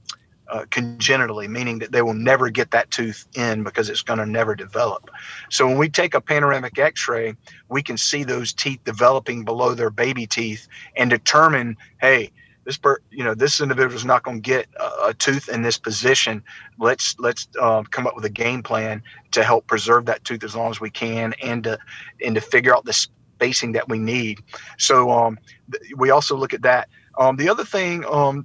uh, 0.51 0.65
congenitally, 0.71 1.47
meaning 1.47 1.79
that 1.79 1.93
they 1.93 2.03
will 2.03 2.15
never 2.15 2.51
get 2.51 2.71
that 2.71 2.91
tooth 2.91 3.27
in 3.35 3.63
because 3.63 3.89
it's 3.89 4.03
going 4.03 4.19
to 4.19 4.27
never 4.27 4.55
develop. 4.55 5.11
So 5.51 5.67
when 5.67 5.79
we 5.79 5.89
take 5.89 6.15
a 6.15 6.21
panoramic 6.21 6.79
X-ray, 6.79 7.35
we 7.69 7.83
can 7.83 7.97
see 7.97 8.25
those 8.25 8.53
teeth 8.53 8.81
developing 8.85 9.45
below 9.45 9.75
their 9.75 9.91
baby 9.91 10.27
teeth 10.27 10.67
and 10.97 11.11
determine, 11.11 11.77
hey, 12.01 12.31
this 12.69 12.77
per, 12.77 12.99
you 13.11 13.25
know 13.25 13.35
this 13.35 13.63
individual 13.63 13.97
is 13.97 14.05
not 14.05 14.23
going 14.23 14.43
to 14.43 14.47
get 14.47 14.67
a, 14.79 15.09
a, 15.09 15.15
tooth 15.15 15.49
in 15.49 15.63
this 15.63 15.79
position. 15.79 16.45
Let's 16.79 17.19
let's 17.19 17.49
uh, 17.59 17.83
come 17.91 18.07
up 18.07 18.15
with 18.15 18.27
a 18.27 18.31
game 18.31 18.63
plan 18.63 19.03
to 19.31 19.43
help 19.43 19.67
preserve 19.67 20.05
that 20.05 20.23
tooth 20.25 20.45
as 20.45 20.55
long 20.55 20.71
as 20.71 20.79
we 20.79 20.91
can, 20.91 21.33
and 21.43 21.65
to 21.65 21.79
and 22.23 22.35
to 22.35 22.43
figure 22.43 22.77
out 22.77 22.85
the 22.85 22.93
spacing 22.93 23.73
that 23.73 23.89
we 23.89 23.99
need. 23.99 24.41
So 24.77 25.11
um, 25.11 25.39
th- 25.73 25.95
we 25.97 26.11
also 26.11 26.37
look 26.37 26.53
at 26.53 26.61
that. 26.61 26.91
Um, 27.19 27.37
the 27.37 27.49
other 27.49 27.65
thing 27.65 28.05
um, 28.05 28.45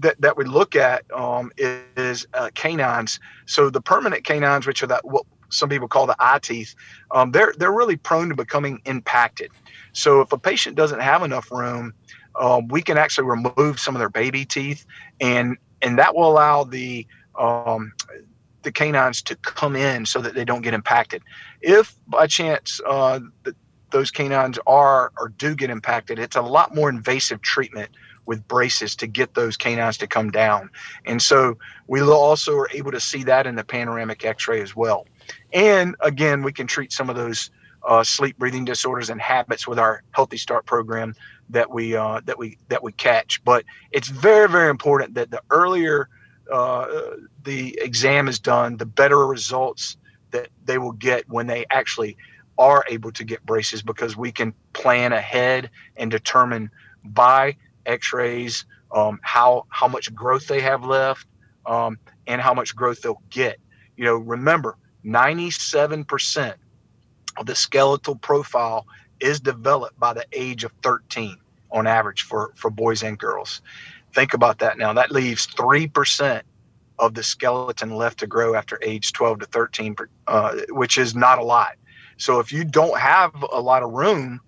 that, 0.00 0.20
that 0.20 0.36
we 0.36 0.44
look 0.44 0.74
at 0.74 1.04
um, 1.12 1.52
is, 1.56 1.80
is 1.96 2.26
uh, 2.34 2.50
canines. 2.54 3.20
So 3.46 3.70
the 3.70 3.80
permanent 3.80 4.24
canines, 4.24 4.66
which 4.66 4.82
are 4.82 4.88
that 4.88 5.04
what 5.04 5.24
some 5.50 5.68
people 5.68 5.86
call 5.86 6.06
the 6.06 6.16
eye 6.18 6.40
teeth, 6.40 6.74
um, 7.12 7.30
they're 7.30 7.54
they're 7.56 7.72
really 7.72 7.96
prone 7.96 8.30
to 8.30 8.34
becoming 8.34 8.82
impacted. 8.84 9.52
So 9.92 10.20
if 10.22 10.32
a 10.32 10.38
patient 10.38 10.76
doesn't 10.76 11.00
have 11.00 11.22
enough 11.22 11.52
room, 11.52 11.94
uh, 12.40 12.60
we 12.68 12.80
can 12.82 12.96
actually 12.96 13.28
remove 13.28 13.78
some 13.78 13.94
of 13.94 14.00
their 14.00 14.08
baby 14.08 14.44
teeth, 14.44 14.86
and 15.20 15.56
and 15.82 15.98
that 15.98 16.14
will 16.16 16.28
allow 16.28 16.64
the 16.64 17.06
um, 17.38 17.92
the 18.62 18.72
canines 18.72 19.22
to 19.22 19.36
come 19.36 19.76
in 19.76 20.06
so 20.06 20.20
that 20.20 20.34
they 20.34 20.44
don't 20.44 20.62
get 20.62 20.74
impacted. 20.74 21.22
If 21.60 21.94
by 22.08 22.26
chance 22.26 22.80
uh, 22.86 23.20
the, 23.44 23.54
those 23.90 24.10
canines 24.10 24.58
are 24.66 25.12
or 25.18 25.28
do 25.28 25.54
get 25.54 25.70
impacted, 25.70 26.18
it's 26.18 26.36
a 26.36 26.42
lot 26.42 26.74
more 26.74 26.88
invasive 26.88 27.42
treatment 27.42 27.90
with 28.26 28.46
braces 28.48 28.94
to 28.96 29.06
get 29.06 29.34
those 29.34 29.56
canines 29.56 29.98
to 29.98 30.06
come 30.06 30.30
down. 30.30 30.70
And 31.04 31.20
so 31.20 31.58
we 31.88 32.00
also 32.00 32.56
are 32.56 32.68
able 32.72 32.92
to 32.92 33.00
see 33.00 33.24
that 33.24 33.46
in 33.46 33.56
the 33.56 33.64
panoramic 33.64 34.24
x-ray 34.24 34.62
as 34.62 34.76
well. 34.76 35.06
And 35.52 35.96
again, 36.00 36.42
we 36.42 36.52
can 36.52 36.66
treat 36.66 36.92
some 36.92 37.10
of 37.10 37.16
those 37.16 37.50
uh, 37.88 38.04
sleep 38.04 38.38
breathing 38.38 38.64
disorders 38.64 39.10
and 39.10 39.20
habits 39.20 39.66
with 39.66 39.78
our 39.78 40.02
healthy 40.12 40.36
start 40.36 40.66
program 40.66 41.14
that 41.52 41.70
we 41.70 41.96
uh, 41.96 42.20
that 42.24 42.38
we 42.38 42.58
that 42.68 42.82
we 42.82 42.92
catch. 42.92 43.42
But 43.44 43.64
it's 43.92 44.08
very 44.08 44.48
very 44.48 44.70
important 44.70 45.14
that 45.14 45.30
the 45.30 45.42
earlier 45.50 46.08
uh, 46.52 46.86
the 47.44 47.78
exam 47.80 48.28
is 48.28 48.38
done 48.38 48.76
the 48.76 48.86
better 48.86 49.26
results 49.26 49.96
that 50.30 50.48
they 50.64 50.78
will 50.78 50.92
get 50.92 51.28
when 51.28 51.46
they 51.46 51.64
actually 51.70 52.16
are 52.58 52.84
able 52.88 53.12
to 53.12 53.24
get 53.24 53.44
braces 53.46 53.82
because 53.82 54.16
we 54.16 54.30
can 54.32 54.52
plan 54.72 55.12
ahead 55.12 55.70
and 55.96 56.10
determine 56.10 56.70
by 57.04 57.56
x-rays 57.86 58.66
um, 58.92 59.18
how 59.22 59.64
how 59.70 59.88
much 59.88 60.14
growth 60.14 60.46
they 60.46 60.60
have 60.60 60.84
left 60.84 61.26
um, 61.66 61.98
and 62.26 62.40
how 62.40 62.52
much 62.52 62.74
growth 62.74 63.00
they'll 63.02 63.22
get. 63.30 63.58
You 63.96 64.04
know 64.04 64.16
remember 64.16 64.76
97% 65.04 66.54
of 67.36 67.46
the 67.46 67.54
skeletal 67.54 68.16
profile 68.16 68.86
is 69.20 69.40
developed 69.40 69.98
by 69.98 70.12
the 70.12 70.24
age 70.32 70.64
of 70.64 70.72
13 70.82 71.36
on 71.72 71.86
average 71.86 72.22
for 72.22 72.52
for 72.56 72.70
boys 72.70 73.02
and 73.02 73.18
girls. 73.18 73.62
Think 74.14 74.34
about 74.34 74.58
that 74.58 74.78
now. 74.78 74.92
That 74.92 75.12
leaves 75.12 75.46
3% 75.46 76.42
of 76.98 77.14
the 77.14 77.22
skeleton 77.22 77.96
left 77.96 78.18
to 78.18 78.26
grow 78.26 78.54
after 78.54 78.78
age 78.82 79.12
12 79.12 79.40
to 79.40 79.46
13 79.46 79.96
uh, 80.26 80.56
which 80.70 80.98
is 80.98 81.14
not 81.14 81.38
a 81.38 81.44
lot. 81.44 81.76
So 82.18 82.38
if 82.40 82.52
you 82.52 82.64
don't 82.64 82.98
have 82.98 83.32
a 83.52 83.60
lot 83.60 83.82
of 83.82 83.92
room 83.92 84.40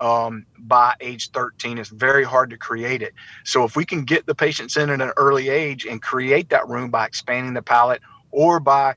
um, 0.00 0.46
by 0.58 0.94
age 1.00 1.30
13, 1.32 1.76
it's 1.76 1.90
very 1.90 2.24
hard 2.24 2.48
to 2.50 2.56
create 2.56 3.02
it. 3.02 3.12
So 3.44 3.64
if 3.64 3.76
we 3.76 3.84
can 3.84 4.04
get 4.04 4.26
the 4.26 4.34
patients 4.34 4.76
in 4.76 4.88
at 4.88 5.02
an 5.02 5.12
early 5.18 5.50
age 5.50 5.84
and 5.84 6.00
create 6.00 6.48
that 6.48 6.66
room 6.68 6.90
by 6.90 7.04
expanding 7.06 7.52
the 7.52 7.62
palate 7.62 8.00
or 8.30 8.60
by 8.60 8.94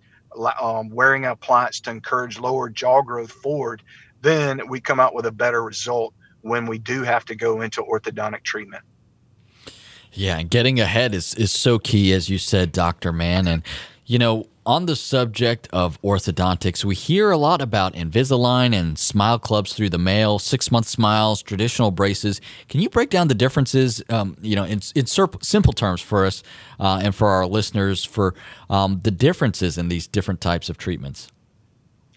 um, 0.61 0.89
wearing 0.89 1.25
an 1.25 1.31
appliance 1.31 1.81
to 1.81 1.91
encourage 1.91 2.39
lower 2.39 2.69
jaw 2.69 3.01
growth 3.01 3.31
forward, 3.31 3.83
then 4.23 4.61
we 4.69 4.79
come 4.79 4.99
out 4.99 5.13
with 5.13 5.25
a 5.25 5.31
better 5.31 5.63
result 5.63 6.13
when 6.41 6.65
we 6.65 6.77
do 6.77 7.03
have 7.03 7.25
to 7.25 7.35
go 7.35 7.61
into 7.61 7.83
orthodontic 7.83 8.43
treatment. 8.43 8.83
Yeah, 10.13 10.37
and 10.37 10.49
getting 10.49 10.79
ahead 10.79 11.13
is, 11.13 11.33
is 11.35 11.51
so 11.51 11.79
key, 11.79 12.13
as 12.13 12.29
you 12.29 12.37
said, 12.37 12.71
Dr. 12.71 13.11
Mann. 13.11 13.47
And, 13.47 13.63
you 14.05 14.19
know, 14.19 14.47
on 14.65 14.85
the 14.85 14.95
subject 14.95 15.67
of 15.73 16.01
orthodontics, 16.01 16.85
we 16.85 16.95
hear 16.95 17.31
a 17.31 17.37
lot 17.37 17.61
about 17.61 17.95
Invisalign 17.95 18.73
and 18.73 18.97
smile 18.97 19.39
clubs 19.39 19.73
through 19.73 19.89
the 19.89 19.97
mail, 19.97 20.39
six 20.39 20.71
month 20.71 20.87
smiles, 20.87 21.41
traditional 21.41 21.91
braces. 21.91 22.39
Can 22.69 22.79
you 22.79 22.89
break 22.89 23.09
down 23.09 23.27
the 23.27 23.35
differences, 23.35 24.03
um, 24.09 24.37
you 24.41 24.55
know, 24.55 24.63
in, 24.63 24.81
in 24.95 25.07
simple 25.07 25.73
terms 25.73 26.01
for 26.01 26.25
us 26.25 26.43
uh, 26.79 27.01
and 27.03 27.15
for 27.15 27.29
our 27.29 27.45
listeners 27.45 28.05
for 28.05 28.35
um, 28.69 29.01
the 29.03 29.11
differences 29.11 29.77
in 29.77 29.89
these 29.89 30.07
different 30.07 30.39
types 30.39 30.69
of 30.69 30.77
treatments? 30.77 31.32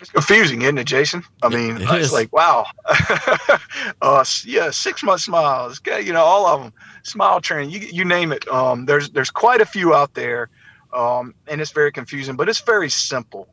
It's 0.01 0.11
confusing, 0.11 0.63
isn't 0.63 0.79
it, 0.79 0.87
Jason? 0.87 1.23
I 1.43 1.49
mean, 1.49 1.77
it 1.77 1.89
it's 1.91 2.13
like, 2.13 2.33
wow. 2.33 2.67
uh, 4.03 4.25
yeah, 4.45 4.71
six 4.71 5.03
month 5.03 5.23
smiles, 5.23 5.81
you 5.87 6.13
know, 6.13 6.25
all 6.25 6.47
of 6.47 6.63
them, 6.63 6.73
smile 7.03 7.41
training, 7.41 7.71
you, 7.71 7.81
you 7.81 8.05
name 8.05 8.33
it. 8.33 8.47
Um, 8.49 8.87
there's, 8.87 9.11
there's 9.11 9.31
quite 9.31 9.61
a 9.61 9.67
few 9.67 9.95
out 9.95 10.15
there 10.15 10.51
um, 10.93 11.35
and 11.47 11.61
it's 11.61 11.73
very 11.73 11.93
confusing, 11.93 12.37
but 12.37 12.49
it's 12.49 12.61
very 12.61 12.91
simple. 12.91 13.49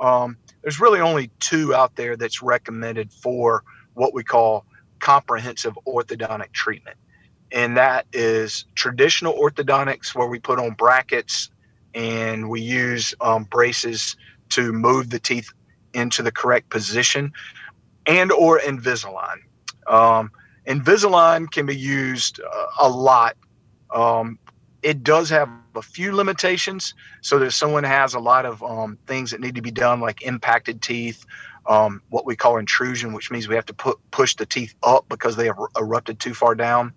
Um, 0.00 0.36
there's 0.62 0.80
really 0.80 1.00
only 1.00 1.30
two 1.40 1.74
out 1.74 1.96
there 1.96 2.16
that's 2.16 2.42
recommended 2.42 3.12
for 3.12 3.62
what 3.94 4.14
we 4.14 4.24
call 4.24 4.64
comprehensive 5.00 5.78
orthodontic 5.86 6.52
treatment. 6.52 6.96
and 7.52 7.76
that 7.76 8.06
is 8.12 8.64
traditional 8.74 9.34
orthodontics 9.34 10.14
where 10.14 10.26
we 10.26 10.38
put 10.40 10.58
on 10.58 10.72
brackets 10.72 11.50
and 11.94 12.48
we 12.50 12.60
use 12.60 13.14
um, 13.20 13.44
braces 13.44 14.16
to 14.48 14.72
move 14.72 15.10
the 15.10 15.18
teeth 15.20 15.52
into 15.94 16.22
the 16.22 16.32
correct 16.32 16.70
position 16.70 17.32
and 18.06 18.32
or 18.32 18.58
Invisalign. 18.58 19.36
Um, 19.86 20.30
Invisalign 20.66 21.50
can 21.50 21.66
be 21.66 21.76
used 21.76 22.40
uh, 22.40 22.66
a 22.80 22.88
lot. 22.88 23.36
Um, 23.94 24.38
it 24.82 25.02
does 25.02 25.30
have 25.30 25.48
a 25.74 25.82
few 25.82 26.14
limitations. 26.14 26.94
So 27.22 27.38
that 27.38 27.52
someone 27.52 27.84
has 27.84 28.14
a 28.14 28.20
lot 28.20 28.44
of 28.44 28.62
um, 28.62 28.98
things 29.06 29.30
that 29.30 29.40
need 29.40 29.54
to 29.54 29.62
be 29.62 29.70
done, 29.70 30.00
like 30.00 30.22
impacted 30.22 30.82
teeth, 30.82 31.24
um, 31.66 32.02
what 32.10 32.26
we 32.26 32.36
call 32.36 32.58
intrusion, 32.58 33.12
which 33.12 33.30
means 33.30 33.48
we 33.48 33.54
have 33.54 33.66
to 33.66 33.74
put 33.74 33.98
push 34.10 34.36
the 34.36 34.46
teeth 34.46 34.74
up 34.82 35.06
because 35.08 35.36
they 35.36 35.46
have 35.46 35.58
erupted 35.78 36.20
too 36.20 36.34
far 36.34 36.54
down. 36.54 36.92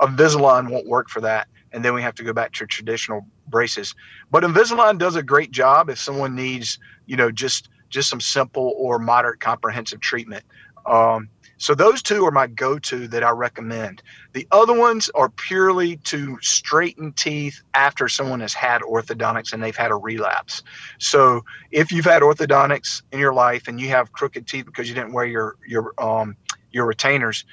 Invisalign 0.00 0.70
won't 0.70 0.88
work 0.88 1.08
for 1.08 1.20
that, 1.20 1.46
and 1.72 1.84
then 1.84 1.94
we 1.94 2.02
have 2.02 2.14
to 2.16 2.24
go 2.24 2.32
back 2.32 2.52
to 2.54 2.66
traditional 2.66 3.26
braces. 3.46 3.94
But 4.30 4.42
Invisalign 4.42 4.98
does 4.98 5.16
a 5.16 5.22
great 5.22 5.52
job 5.52 5.88
if 5.88 5.98
someone 5.98 6.34
needs, 6.34 6.78
you 7.06 7.16
know, 7.16 7.30
just 7.30 7.68
just 7.88 8.10
some 8.10 8.20
simple 8.20 8.74
or 8.76 8.98
moderate 8.98 9.40
comprehensive 9.40 10.00
treatment. 10.00 10.44
Um, 10.86 11.28
so 11.58 11.74
those 11.74 12.02
two 12.02 12.24
are 12.24 12.30
my 12.30 12.46
go-to 12.46 13.08
that 13.08 13.24
I 13.24 13.30
recommend. 13.30 14.02
The 14.32 14.46
other 14.52 14.72
ones 14.72 15.10
are 15.14 15.28
purely 15.28 15.96
to 16.04 16.38
straighten 16.40 17.12
teeth 17.12 17.60
after 17.74 18.08
someone 18.08 18.40
has 18.40 18.54
had 18.54 18.80
orthodontics 18.82 19.52
and 19.52 19.62
they've 19.62 19.76
had 19.76 19.90
a 19.90 19.96
relapse. 19.96 20.62
So 20.98 21.44
if 21.72 21.90
you've 21.90 22.04
had 22.04 22.22
orthodontics 22.22 23.02
in 23.10 23.18
your 23.18 23.34
life 23.34 23.66
and 23.66 23.80
you 23.80 23.88
have 23.88 24.12
crooked 24.12 24.46
teeth 24.46 24.66
because 24.66 24.88
you 24.88 24.94
didn't 24.94 25.12
wear 25.12 25.26
your 25.26 25.56
your 25.66 25.92
um, 25.98 26.36
your 26.70 26.86
retainers, 26.86 27.44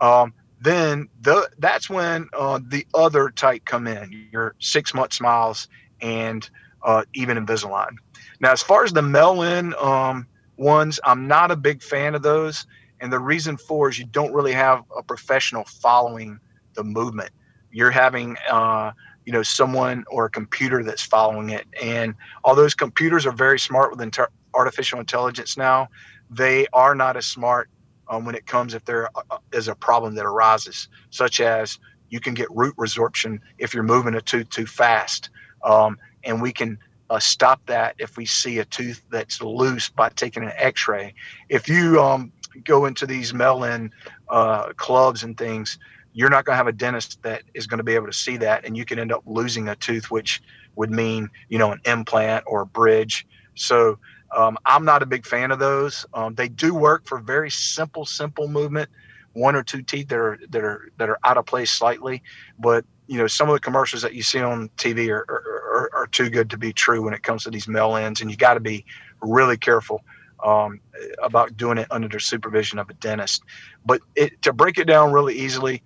um, 0.00 0.34
then 0.60 1.08
the 1.20 1.48
that's 1.58 1.88
when 1.88 2.28
uh, 2.36 2.58
the 2.66 2.84
other 2.94 3.30
type 3.30 3.64
come 3.64 3.86
in. 3.86 4.28
Your 4.32 4.56
six 4.58 4.92
month 4.92 5.12
smiles 5.12 5.68
and 6.00 6.48
uh, 6.82 7.04
even 7.14 7.36
Invisalign. 7.36 7.94
Now, 8.42 8.52
as 8.52 8.62
far 8.62 8.84
as 8.84 8.92
the 8.92 9.02
Mel-In 9.02 9.74
um, 9.80 10.26
ones, 10.58 11.00
I'm 11.04 11.26
not 11.26 11.50
a 11.50 11.56
big 11.56 11.82
fan 11.82 12.14
of 12.14 12.22
those 12.22 12.66
and 13.02 13.12
the 13.12 13.18
reason 13.18 13.56
for 13.56 13.88
is 13.88 13.98
you 13.98 14.06
don't 14.06 14.32
really 14.32 14.52
have 14.52 14.84
a 14.96 15.02
professional 15.02 15.64
following 15.64 16.38
the 16.74 16.84
movement. 16.84 17.30
You're 17.72 17.90
having, 17.90 18.36
uh, 18.48 18.92
you 19.26 19.32
know, 19.32 19.42
someone 19.42 20.04
or 20.08 20.26
a 20.26 20.30
computer 20.30 20.84
that's 20.84 21.02
following 21.02 21.50
it. 21.50 21.66
And 21.82 22.14
all 22.44 22.54
those 22.54 22.74
computers 22.74 23.26
are 23.26 23.32
very 23.32 23.58
smart 23.58 23.90
with 23.90 24.00
inter- 24.00 24.28
artificial 24.54 25.00
intelligence 25.00 25.56
now, 25.56 25.88
they 26.30 26.66
are 26.72 26.94
not 26.94 27.16
as 27.16 27.26
smart 27.26 27.68
um, 28.08 28.24
when 28.24 28.36
it 28.36 28.46
comes 28.46 28.72
if 28.72 28.84
there 28.84 29.08
uh, 29.16 29.38
a 29.52 29.74
problem 29.74 30.14
that 30.14 30.24
arises, 30.24 30.88
such 31.10 31.40
as 31.40 31.80
you 32.08 32.20
can 32.20 32.34
get 32.34 32.46
root 32.50 32.76
resorption 32.76 33.40
if 33.58 33.74
you're 33.74 33.82
moving 33.82 34.14
a 34.14 34.20
tooth 34.20 34.48
too 34.48 34.66
fast. 34.66 35.30
Um, 35.64 35.98
and 36.22 36.40
we 36.40 36.52
can 36.52 36.78
uh, 37.12 37.18
stop 37.18 37.60
that 37.66 37.94
if 37.98 38.16
we 38.16 38.24
see 38.24 38.58
a 38.58 38.64
tooth 38.64 39.04
that's 39.10 39.42
loose 39.42 39.90
by 39.90 40.08
taking 40.08 40.42
an 40.42 40.52
x-ray. 40.56 41.12
If 41.50 41.68
you 41.68 42.00
um, 42.00 42.32
go 42.64 42.86
into 42.86 43.06
these 43.06 43.34
Mel-In 43.34 43.90
uh, 44.30 44.72
clubs 44.76 45.22
and 45.22 45.36
things, 45.36 45.78
you're 46.14 46.30
not 46.30 46.46
going 46.46 46.54
to 46.54 46.56
have 46.56 46.68
a 46.68 46.72
dentist 46.72 47.22
that 47.22 47.42
is 47.52 47.66
going 47.66 47.78
to 47.78 47.84
be 47.84 47.94
able 47.94 48.06
to 48.06 48.14
see 48.14 48.38
that, 48.38 48.64
and 48.64 48.78
you 48.78 48.86
can 48.86 48.98
end 48.98 49.12
up 49.12 49.22
losing 49.26 49.68
a 49.68 49.76
tooth, 49.76 50.10
which 50.10 50.42
would 50.76 50.90
mean 50.90 51.28
you 51.50 51.58
know 51.58 51.70
an 51.72 51.80
implant 51.84 52.44
or 52.46 52.62
a 52.62 52.66
bridge. 52.66 53.26
So 53.56 53.98
um, 54.34 54.56
I'm 54.64 54.86
not 54.86 55.02
a 55.02 55.06
big 55.06 55.26
fan 55.26 55.50
of 55.50 55.58
those. 55.58 56.06
Um, 56.14 56.34
they 56.34 56.48
do 56.48 56.74
work 56.74 57.06
for 57.06 57.18
very 57.18 57.50
simple, 57.50 58.06
simple 58.06 58.48
movement, 58.48 58.88
one 59.34 59.54
or 59.54 59.62
two 59.62 59.82
teeth 59.82 60.08
that 60.08 60.18
are 60.18 60.38
that 60.48 60.64
are 60.64 60.90
that 60.96 61.10
are 61.10 61.18
out 61.24 61.36
of 61.36 61.44
place 61.44 61.70
slightly, 61.70 62.22
but 62.58 62.86
you 63.06 63.18
know 63.18 63.26
some 63.26 63.50
of 63.50 63.54
the 63.54 63.60
commercials 63.60 64.00
that 64.00 64.14
you 64.14 64.22
see 64.22 64.40
on 64.40 64.70
TV 64.78 65.10
are, 65.10 65.26
are, 65.28 65.51
are, 65.82 65.90
are 65.94 66.06
too 66.06 66.30
good 66.30 66.50
to 66.50 66.58
be 66.58 66.72
true 66.72 67.02
when 67.02 67.14
it 67.14 67.22
comes 67.22 67.44
to 67.44 67.50
these 67.50 67.68
Mel-Ins, 67.68 68.20
and 68.20 68.30
you 68.30 68.36
got 68.36 68.54
to 68.54 68.60
be 68.60 68.84
really 69.20 69.56
careful 69.56 70.04
um, 70.44 70.80
about 71.22 71.56
doing 71.56 71.78
it 71.78 71.86
under 71.90 72.08
the 72.08 72.20
supervision 72.20 72.78
of 72.78 72.90
a 72.90 72.94
dentist. 72.94 73.42
But 73.84 74.00
it, 74.16 74.40
to 74.42 74.52
break 74.52 74.78
it 74.78 74.86
down 74.86 75.12
really 75.12 75.34
easily, 75.34 75.82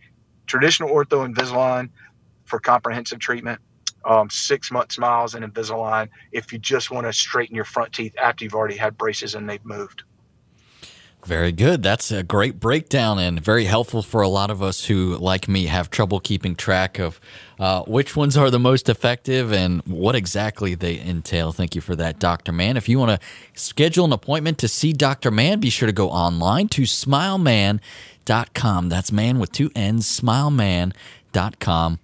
traditional 0.47 0.91
ortho 0.91 1.27
Invisalign 1.27 1.91
for 2.45 2.59
comprehensive 2.59 3.19
treatment, 3.19 3.61
um, 4.05 4.31
six 4.31 4.71
months 4.71 4.95
smiles 4.95 5.35
and 5.35 5.45
Invisalign 5.45 6.09
if 6.33 6.53
you 6.53 6.59
just 6.59 6.91
want 6.91 7.07
to 7.07 7.13
straighten 7.13 7.57
your 7.57 7.65
front 7.65 7.93
teeth 7.93 8.15
after 8.23 8.45
you've 8.45 8.55
already 8.55 8.77
had 8.77 8.97
braces 8.97 9.35
and 9.35 9.49
they've 9.49 9.65
moved. 9.65 10.05
Very 11.27 11.51
good. 11.51 11.83
That's 11.83 12.13
a 12.13 12.23
great 12.23 12.61
breakdown 12.61 13.19
and 13.19 13.41
very 13.41 13.65
helpful 13.65 14.03
for 14.03 14.23
a 14.23 14.29
lot 14.29 14.49
of 14.49 14.63
us 14.63 14.85
who, 14.85 15.17
like 15.17 15.49
me, 15.49 15.67
have 15.67 15.91
trouble 15.91 16.21
keeping 16.21 16.55
track 16.55 17.01
of 17.01 17.21
uh, 17.59 17.83
which 17.83 18.15
ones 18.15 18.37
are 18.37 18.49
the 18.49 18.61
most 18.61 18.89
effective 18.89 19.53
and 19.53 19.83
what 19.89 20.15
exactly 20.15 20.77
they 20.77 21.01
entail. 21.01 21.51
Thank 21.51 21.75
you 21.75 21.81
for 21.81 21.97
that, 21.97 22.21
Dr. 22.21 22.53
Mann. 22.53 22.77
If 22.77 22.89
you 22.89 23.01
want 23.01 23.21
to 23.21 23.27
schedule 23.61 24.05
an 24.05 24.13
appointment 24.13 24.59
to 24.59 24.69
see 24.69 24.93
Dr. 24.93 25.33
Mann, 25.33 25.59
be 25.59 25.69
sure 25.69 25.87
to 25.87 25.93
go 25.93 26.11
online 26.11 26.69
to 26.69 26.83
smileman.com. 26.83 28.89
That's 28.89 29.11
man 29.11 29.41
with 29.41 29.51
two 29.51 29.73
N's, 29.75 30.07
smileman.com. 30.07 31.99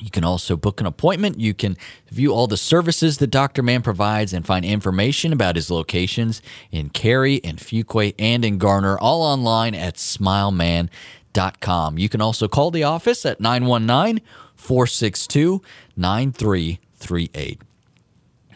You 0.00 0.10
can 0.10 0.24
also 0.24 0.56
book 0.56 0.80
an 0.80 0.86
appointment. 0.86 1.40
You 1.40 1.54
can 1.54 1.76
view 2.10 2.32
all 2.32 2.46
the 2.46 2.56
services 2.56 3.18
that 3.18 3.28
Dr. 3.28 3.62
Mann 3.62 3.82
provides 3.82 4.32
and 4.32 4.46
find 4.46 4.64
information 4.64 5.32
about 5.32 5.56
his 5.56 5.70
locations 5.70 6.42
in 6.70 6.90
Cary, 6.90 7.36
in 7.36 7.56
Fuquay, 7.56 8.14
and 8.18 8.44
in 8.44 8.58
Garner, 8.58 8.98
all 8.98 9.22
online 9.22 9.74
at 9.74 9.96
smileman.com. 9.96 11.98
You 11.98 12.08
can 12.08 12.20
also 12.20 12.48
call 12.48 12.70
the 12.70 12.84
office 12.84 13.26
at 13.26 13.40
919 13.40 14.24
462 14.54 15.62
9338. 15.96 17.62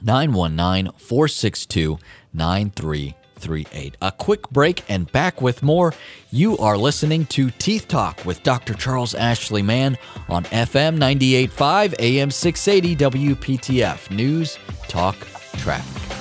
919 0.03 0.92
462 0.96 1.98
9338. 2.33 3.19
838. 3.40 3.96
A 4.03 4.12
quick 4.12 4.48
break 4.50 4.83
and 4.88 5.11
back 5.12 5.40
with 5.40 5.62
more. 5.62 5.94
You 6.31 6.59
are 6.59 6.76
listening 6.76 7.26
to 7.26 7.50
Teeth 7.50 7.88
Talk 7.88 8.24
with 8.24 8.42
Dr. 8.42 8.74
Charles 8.74 9.14
Ashley 9.14 9.62
Mann 9.62 9.98
on 10.29 10.44
FM 10.44 10.98
985 10.98 11.94
AM 11.98 12.31
680 12.31 13.37
WPTF 13.37 14.11
News 14.11 14.59
Talk 14.88 15.16
Traffic. 15.57 16.19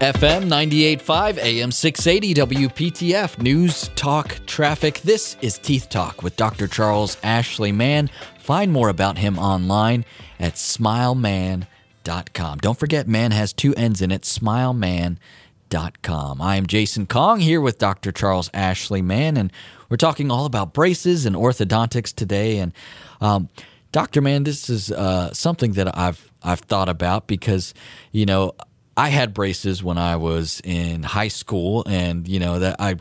FM 0.00 0.44
98.5 0.44 1.38
AM 1.38 1.70
680 1.72 2.34
WPTF 2.34 3.40
News 3.40 3.88
Talk 3.94 4.38
Traffic. 4.44 5.00
This 5.00 5.38
is 5.40 5.56
Teeth 5.56 5.88
Talk 5.88 6.22
with 6.22 6.36
Dr. 6.36 6.68
Charles 6.68 7.16
Ashley 7.22 7.72
Mann. 7.72 8.10
Find 8.38 8.74
more 8.74 8.90
about 8.90 9.16
him 9.16 9.38
online 9.38 10.04
at 10.38 10.56
smileman.com. 10.56 12.58
Don't 12.58 12.78
forget, 12.78 13.08
man 13.08 13.30
has 13.30 13.54
two 13.54 13.74
N's 13.74 14.02
in 14.02 14.10
it, 14.10 14.20
smileman.com. 14.22 16.42
I 16.42 16.56
am 16.56 16.66
Jason 16.66 17.06
Kong 17.06 17.40
here 17.40 17.62
with 17.62 17.78
Dr. 17.78 18.12
Charles 18.12 18.50
Ashley 18.52 19.00
Mann, 19.00 19.38
and 19.38 19.50
we're 19.88 19.96
talking 19.96 20.30
all 20.30 20.44
about 20.44 20.74
braces 20.74 21.24
and 21.24 21.34
orthodontics 21.34 22.14
today. 22.14 22.58
And 22.58 22.74
um, 23.22 23.48
Dr. 23.92 24.20
Mann, 24.20 24.44
this 24.44 24.68
is 24.68 24.92
uh, 24.92 25.32
something 25.32 25.72
that 25.72 25.96
I've 25.96 26.30
I've 26.42 26.60
thought 26.60 26.90
about 26.90 27.26
because, 27.26 27.72
you 28.12 28.26
know, 28.26 28.52
I 28.96 29.08
had 29.08 29.34
braces 29.34 29.84
when 29.84 29.98
I 29.98 30.16
was 30.16 30.60
in 30.64 31.02
high 31.02 31.28
school, 31.28 31.84
and 31.86 32.26
you 32.26 32.40
know 32.40 32.58
that 32.58 32.76
I 32.78 32.96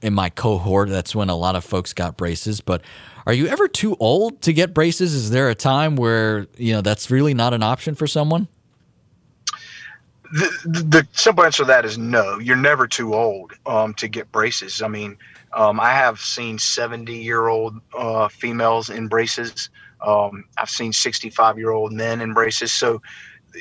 in 0.00 0.14
my 0.14 0.30
cohort 0.30 0.88
that's 0.88 1.14
when 1.14 1.28
a 1.28 1.36
lot 1.36 1.56
of 1.56 1.64
folks 1.64 1.92
got 1.92 2.16
braces. 2.16 2.60
But 2.60 2.82
are 3.26 3.32
you 3.32 3.46
ever 3.46 3.68
too 3.68 3.96
old 3.98 4.42
to 4.42 4.52
get 4.52 4.74
braces? 4.74 5.14
Is 5.14 5.30
there 5.30 5.48
a 5.48 5.54
time 5.54 5.96
where 5.96 6.46
you 6.56 6.72
know 6.72 6.80
that's 6.80 7.10
really 7.10 7.34
not 7.34 7.54
an 7.54 7.62
option 7.62 7.94
for 7.94 8.06
someone? 8.06 8.48
The, 10.30 10.48
the 10.64 11.08
simple 11.12 11.44
answer 11.44 11.62
to 11.62 11.66
that 11.68 11.86
is 11.86 11.96
no. 11.96 12.38
You're 12.38 12.56
never 12.56 12.86
too 12.86 13.14
old 13.14 13.54
um, 13.64 13.94
to 13.94 14.08
get 14.08 14.30
braces. 14.30 14.82
I 14.82 14.88
mean, 14.88 15.16
um, 15.54 15.80
I 15.80 15.92
have 15.92 16.20
seen 16.20 16.58
70 16.58 17.14
year 17.14 17.48
old 17.48 17.80
uh, 17.96 18.28
females 18.28 18.90
in 18.90 19.08
braces. 19.08 19.70
Um, 20.06 20.44
I've 20.58 20.68
seen 20.68 20.92
65 20.92 21.58
year 21.58 21.70
old 21.70 21.92
men 21.92 22.20
in 22.20 22.34
braces. 22.34 22.72
So 22.72 23.00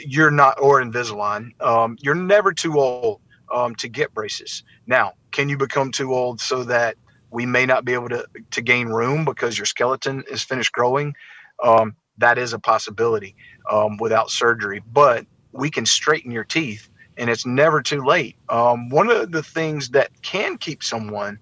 you're 0.05 0.31
not, 0.31 0.60
or 0.62 0.81
Invisalign, 0.81 1.49
um, 1.62 1.97
you're 2.01 2.15
never 2.15 2.53
too 2.53 2.79
old 2.79 3.21
um, 3.53 3.75
to 3.75 3.89
get 3.89 4.13
braces. 4.13 4.63
Now, 4.88 5.13
can 5.31 5.49
you 5.49 5.57
become 5.57 5.91
too 5.91 6.13
old 6.13 6.41
so 6.41 6.63
that 6.65 6.97
we 7.31 7.45
may 7.45 7.65
not 7.65 7.86
be 7.86 7.93
able 7.93 8.10
to, 8.10 8.25
to 8.51 8.62
gain 8.62 8.88
room 8.88 9.25
because 9.25 9.57
your 9.57 9.65
skeleton 9.65 10.23
is 10.29 10.43
finished 10.43 10.71
growing? 10.73 11.15
Um, 11.63 11.95
that 12.17 12.38
is 12.38 12.53
a 12.53 12.60
possibility 12.60 13.36
um, 13.71 13.97
without 13.97 14.29
surgery, 14.29 14.81
but 14.91 15.25
we 15.53 15.69
can 15.69 15.86
straighten 15.86 16.31
your 16.31 16.45
teeth 16.45 16.89
and 17.17 17.29
it's 17.29 17.45
never 17.45 17.81
too 17.81 18.03
late. 18.05 18.38
Um, 18.49 18.89
one 18.89 19.10
of 19.10 19.31
the 19.31 19.43
things 19.43 19.89
that 19.89 20.12
can 20.23 20.57
keep 20.57 20.83
someone 20.83 21.39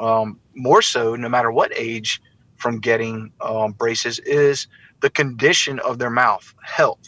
um, 0.00 0.40
more 0.54 0.82
so, 0.82 1.16
no 1.16 1.28
matter 1.28 1.50
what 1.50 1.72
age, 1.76 2.20
from 2.56 2.80
getting 2.80 3.32
braces 3.78 4.18
is 4.20 4.66
the 5.00 5.10
condition 5.10 5.78
of 5.80 5.98
their 5.98 6.10
mouth 6.10 6.54
health. 6.62 7.04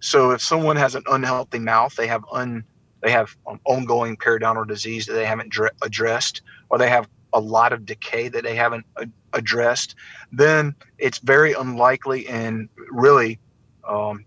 So 0.00 0.30
if 0.32 0.42
someone 0.42 0.76
has 0.76 0.94
an 0.94 1.02
unhealthy 1.10 1.58
mouth, 1.58 1.94
they 1.96 2.06
have 2.06 2.24
un 2.32 2.64
they 3.02 3.10
have 3.12 3.36
um, 3.46 3.60
ongoing 3.64 4.16
periodontal 4.16 4.66
disease 4.66 5.06
that 5.06 5.12
they 5.12 5.24
haven't 5.24 5.50
dr- 5.50 5.72
addressed, 5.82 6.42
or 6.68 6.78
they 6.78 6.88
have 6.88 7.08
a 7.32 7.40
lot 7.40 7.72
of 7.72 7.86
decay 7.86 8.28
that 8.28 8.42
they 8.42 8.56
haven't 8.56 8.84
addressed, 9.32 9.94
then 10.32 10.74
it's 10.98 11.18
very 11.18 11.52
unlikely 11.52 12.26
and 12.26 12.68
really 12.90 13.38
um, 13.88 14.24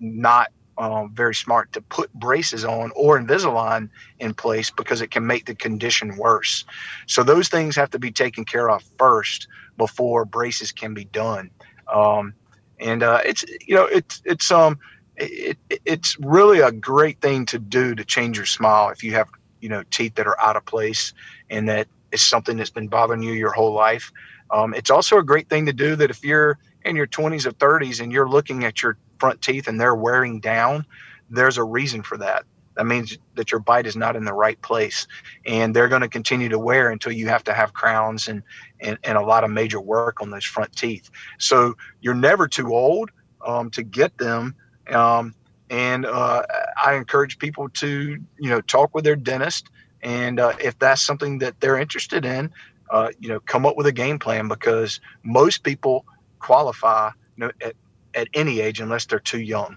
not 0.00 0.48
um, 0.78 1.12
very 1.14 1.34
smart 1.34 1.72
to 1.72 1.80
put 1.82 2.12
braces 2.14 2.64
on 2.64 2.90
or 2.96 3.18
Invisalign 3.18 3.88
in 4.18 4.34
place 4.34 4.70
because 4.70 5.00
it 5.00 5.10
can 5.10 5.26
make 5.26 5.46
the 5.46 5.54
condition 5.54 6.16
worse. 6.16 6.64
So 7.06 7.22
those 7.22 7.48
things 7.48 7.76
have 7.76 7.90
to 7.90 7.98
be 7.98 8.10
taken 8.10 8.44
care 8.44 8.70
of 8.70 8.82
first 8.98 9.46
before 9.76 10.24
braces 10.24 10.72
can 10.72 10.94
be 10.94 11.04
done. 11.04 11.50
Um, 11.92 12.34
and 12.78 13.02
uh, 13.02 13.20
it's 13.24 13.44
you 13.66 13.74
know 13.74 13.84
it's 13.84 14.22
it's 14.24 14.50
um 14.50 14.78
it, 15.20 15.58
it's 15.84 16.18
really 16.20 16.60
a 16.60 16.72
great 16.72 17.20
thing 17.20 17.46
to 17.46 17.58
do 17.58 17.94
to 17.94 18.04
change 18.04 18.36
your 18.36 18.46
smile 18.46 18.88
if 18.88 19.04
you 19.04 19.12
have 19.12 19.28
you 19.60 19.68
know 19.68 19.82
teeth 19.90 20.14
that 20.14 20.26
are 20.26 20.40
out 20.40 20.56
of 20.56 20.64
place 20.64 21.12
and 21.50 21.68
that 21.68 21.88
is 22.12 22.22
something 22.22 22.56
that's 22.56 22.70
been 22.70 22.88
bothering 22.88 23.22
you 23.22 23.32
your 23.32 23.52
whole 23.52 23.72
life. 23.72 24.10
Um, 24.50 24.74
it's 24.74 24.90
also 24.90 25.18
a 25.18 25.22
great 25.22 25.48
thing 25.48 25.66
to 25.66 25.72
do 25.72 25.94
that 25.96 26.10
if 26.10 26.24
you're 26.24 26.58
in 26.84 26.96
your 26.96 27.06
20s 27.06 27.46
or 27.46 27.52
30s 27.52 28.00
and 28.00 28.10
you're 28.10 28.28
looking 28.28 28.64
at 28.64 28.82
your 28.82 28.96
front 29.18 29.40
teeth 29.42 29.68
and 29.68 29.80
they're 29.80 29.94
wearing 29.94 30.40
down, 30.40 30.84
there's 31.28 31.58
a 31.58 31.64
reason 31.64 32.02
for 32.02 32.18
that. 32.18 32.44
That 32.76 32.86
means 32.86 33.18
that 33.34 33.52
your 33.52 33.60
bite 33.60 33.86
is 33.86 33.96
not 33.96 34.16
in 34.16 34.24
the 34.24 34.32
right 34.32 34.60
place, 34.62 35.06
and 35.44 35.74
they're 35.76 35.88
going 35.88 36.00
to 36.00 36.08
continue 36.08 36.48
to 36.48 36.58
wear 36.58 36.90
until 36.90 37.12
you 37.12 37.28
have 37.28 37.44
to 37.44 37.52
have 37.52 37.74
crowns 37.74 38.28
and, 38.28 38.42
and 38.80 38.96
and 39.04 39.18
a 39.18 39.22
lot 39.22 39.44
of 39.44 39.50
major 39.50 39.80
work 39.80 40.22
on 40.22 40.30
those 40.30 40.44
front 40.44 40.74
teeth. 40.76 41.10
So 41.38 41.74
you're 42.00 42.14
never 42.14 42.48
too 42.48 42.72
old 42.72 43.10
um, 43.46 43.70
to 43.72 43.82
get 43.82 44.16
them. 44.18 44.54
Um, 44.94 45.34
and 45.70 46.04
uh, 46.04 46.42
I 46.84 46.94
encourage 46.94 47.38
people 47.38 47.68
to 47.70 48.18
you 48.38 48.50
know 48.50 48.60
talk 48.60 48.94
with 48.94 49.04
their 49.04 49.16
dentist, 49.16 49.68
and 50.02 50.40
uh, 50.40 50.54
if 50.60 50.78
that's 50.78 51.02
something 51.02 51.38
that 51.38 51.60
they're 51.60 51.78
interested 51.78 52.24
in, 52.24 52.50
uh, 52.90 53.10
you 53.20 53.28
know, 53.28 53.40
come 53.40 53.64
up 53.66 53.76
with 53.76 53.86
a 53.86 53.92
game 53.92 54.18
plan 54.18 54.48
because 54.48 55.00
most 55.22 55.62
people 55.62 56.04
qualify 56.40 57.10
you 57.36 57.46
know, 57.46 57.50
at, 57.62 57.74
at 58.14 58.28
any 58.34 58.60
age 58.60 58.80
unless 58.80 59.06
they're 59.06 59.20
too 59.20 59.40
young. 59.40 59.76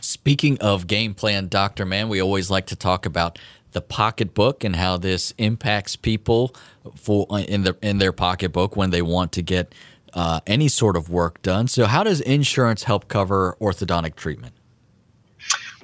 Speaking 0.00 0.58
of 0.60 0.86
game 0.86 1.14
plan, 1.14 1.48
Dr. 1.48 1.84
Mann, 1.84 2.08
we 2.08 2.20
always 2.20 2.50
like 2.50 2.66
to 2.66 2.76
talk 2.76 3.06
about 3.06 3.38
the 3.72 3.80
pocketbook 3.80 4.64
and 4.64 4.76
how 4.76 4.98
this 4.98 5.32
impacts 5.38 5.96
people 5.96 6.54
for 6.94 7.26
in 7.48 7.62
the 7.62 7.76
in 7.82 7.98
their 7.98 8.12
pocketbook 8.12 8.76
when 8.76 8.90
they 8.90 9.02
want 9.02 9.32
to 9.32 9.42
get 9.42 9.74
uh, 10.14 10.40
any 10.46 10.68
sort 10.68 10.96
of 10.96 11.08
work 11.08 11.42
done. 11.42 11.68
So, 11.68 11.86
how 11.86 12.02
does 12.04 12.20
insurance 12.20 12.84
help 12.84 13.08
cover 13.08 13.56
orthodontic 13.60 14.16
treatment? 14.16 14.54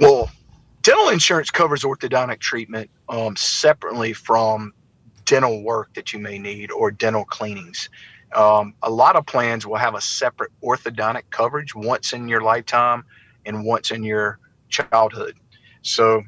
Well, 0.01 0.31
dental 0.83 1.09
insurance 1.09 1.51
covers 1.51 1.83
orthodontic 1.83 2.41
treatment 2.41 2.91
um, 3.09 3.37
separately 3.37 4.13
from 4.13 4.73
dental 5.25 5.63
work 5.63 5.93
that 5.95 6.13
you 6.13 6.19
may 6.19 6.39
need 6.39 6.71
or 6.71 6.91
dental 6.91 7.25
cleanings. 7.25 7.89
Um, 8.35 8.75
a 8.83 8.91
lot 8.91 9.17
of 9.17 9.27
plans 9.27 9.67
will 9.67 9.77
have 9.77 9.95
a 9.95 10.01
separate 10.01 10.51
orthodontic 10.63 11.25
coverage 11.31 11.75
once 11.75 12.13
in 12.13 12.29
your 12.29 12.43
lifetime 12.43 13.05
and 13.47 13.65
once 13.65 13.91
in 13.91 14.03
your 14.03 14.39
childhood. 14.69 15.35
So 15.83 16.23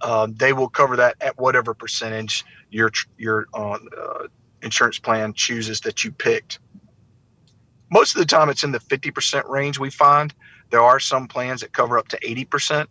uh, 0.00 0.28
they 0.30 0.52
will 0.52 0.68
cover 0.68 0.96
that 0.96 1.16
at 1.20 1.38
whatever 1.38 1.74
percentage 1.74 2.44
your 2.70 2.90
your 3.16 3.46
uh, 3.54 3.78
uh, 3.98 4.26
insurance 4.62 4.98
plan 4.98 5.32
chooses 5.32 5.80
that 5.82 6.04
you 6.04 6.12
picked. 6.12 6.58
Most 7.90 8.14
of 8.14 8.20
the 8.20 8.26
time, 8.26 8.48
it's 8.48 8.64
in 8.64 8.72
the 8.72 8.80
50% 8.80 9.48
range. 9.48 9.78
We 9.78 9.90
find 9.90 10.34
there 10.70 10.82
are 10.82 11.00
some 11.00 11.28
plans 11.28 11.60
that 11.60 11.72
cover 11.72 11.98
up 11.98 12.08
to 12.08 12.18
80%. 12.18 12.86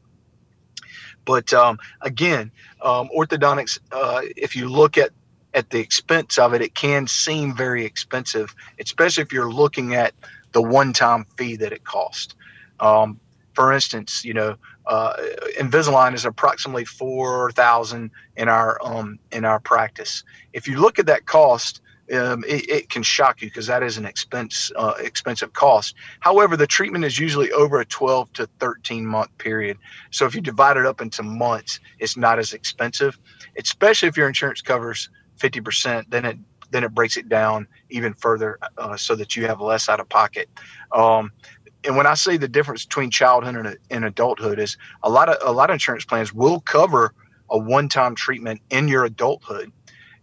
But 1.25 1.53
um, 1.53 1.79
again, 2.01 2.51
um, 2.81 3.09
orthodontics, 3.15 3.79
uh, 3.91 4.21
if 4.37 4.55
you 4.55 4.69
look 4.69 4.97
at 4.97 5.11
at 5.53 5.69
the 5.69 5.79
expense 5.79 6.37
of 6.37 6.53
it, 6.53 6.61
it 6.61 6.75
can 6.75 7.07
seem 7.07 7.55
very 7.55 7.85
expensive, 7.85 8.53
especially 8.79 9.23
if 9.23 9.31
you're 9.31 9.51
looking 9.51 9.95
at 9.95 10.13
the 10.51 10.61
one-time 10.61 11.25
fee 11.37 11.55
that 11.55 11.71
it 11.71 11.85
costs. 11.85 12.35
Um, 12.81 13.19
for 13.53 13.71
instance, 13.71 14.25
you 14.25 14.33
know, 14.33 14.57
uh, 14.85 15.13
Invisalign 15.57 16.13
is 16.13 16.25
approximately 16.25 16.85
four 16.85 17.51
thousand 17.53 18.11
in 18.35 18.49
our 18.49 18.77
um, 18.83 19.17
in 19.31 19.45
our 19.45 19.59
practice. 19.59 20.23
If 20.53 20.67
you 20.67 20.79
look 20.79 20.99
at 20.99 21.05
that 21.07 21.25
cost, 21.25 21.81
um, 22.13 22.43
it, 22.47 22.69
it, 22.69 22.89
can 22.89 23.01
shock 23.01 23.41
you 23.41 23.47
because 23.47 23.67
that 23.67 23.81
is 23.81 23.97
an 23.97 24.05
expense 24.05 24.71
uh, 24.75 24.93
expensive 24.99 25.53
cost. 25.53 25.95
However, 26.19 26.55
the 26.55 26.67
treatment 26.67 27.03
is 27.03 27.17
usually 27.17 27.51
over 27.51 27.79
a 27.79 27.85
12 27.85 28.31
to 28.33 28.49
13 28.59 29.05
month 29.05 29.35
period. 29.39 29.77
So 30.11 30.25
if 30.25 30.35
you 30.35 30.41
divide 30.41 30.77
it 30.77 30.85
up 30.85 31.01
into 31.01 31.23
months, 31.23 31.79
it's 31.99 32.15
not 32.15 32.37
as 32.37 32.53
expensive, 32.53 33.17
especially 33.57 34.09
if 34.09 34.17
your 34.17 34.27
insurance 34.27 34.61
covers 34.61 35.09
50%, 35.39 36.05
then 36.09 36.25
it 36.25 36.37
then 36.71 36.83
it 36.83 36.93
breaks 36.93 37.15
it 37.15 37.29
down 37.29 37.67
even 37.89 38.13
further 38.13 38.59
uh, 38.77 38.97
so 38.97 39.15
that 39.15 39.35
you 39.35 39.45
have 39.45 39.61
less 39.61 39.87
out 39.87 39.99
of 39.99 40.09
pocket. 40.09 40.49
Um, 40.91 41.31
and 41.85 41.95
when 41.95 42.07
I 42.07 42.15
say 42.15 42.37
the 42.37 42.47
difference 42.47 42.85
between 42.85 43.11
childhood 43.11 43.55
and, 43.55 43.77
and 43.91 44.05
adulthood 44.05 44.59
is 44.59 44.77
a 45.03 45.09
lot 45.09 45.29
of 45.29 45.37
a 45.41 45.51
lot 45.51 45.69
of 45.69 45.75
insurance 45.75 46.05
plans 46.05 46.33
will 46.33 46.59
cover 46.61 47.13
a 47.49 47.57
one-time 47.57 48.15
treatment 48.15 48.61
in 48.71 48.87
your 48.87 49.05
adulthood. 49.05 49.71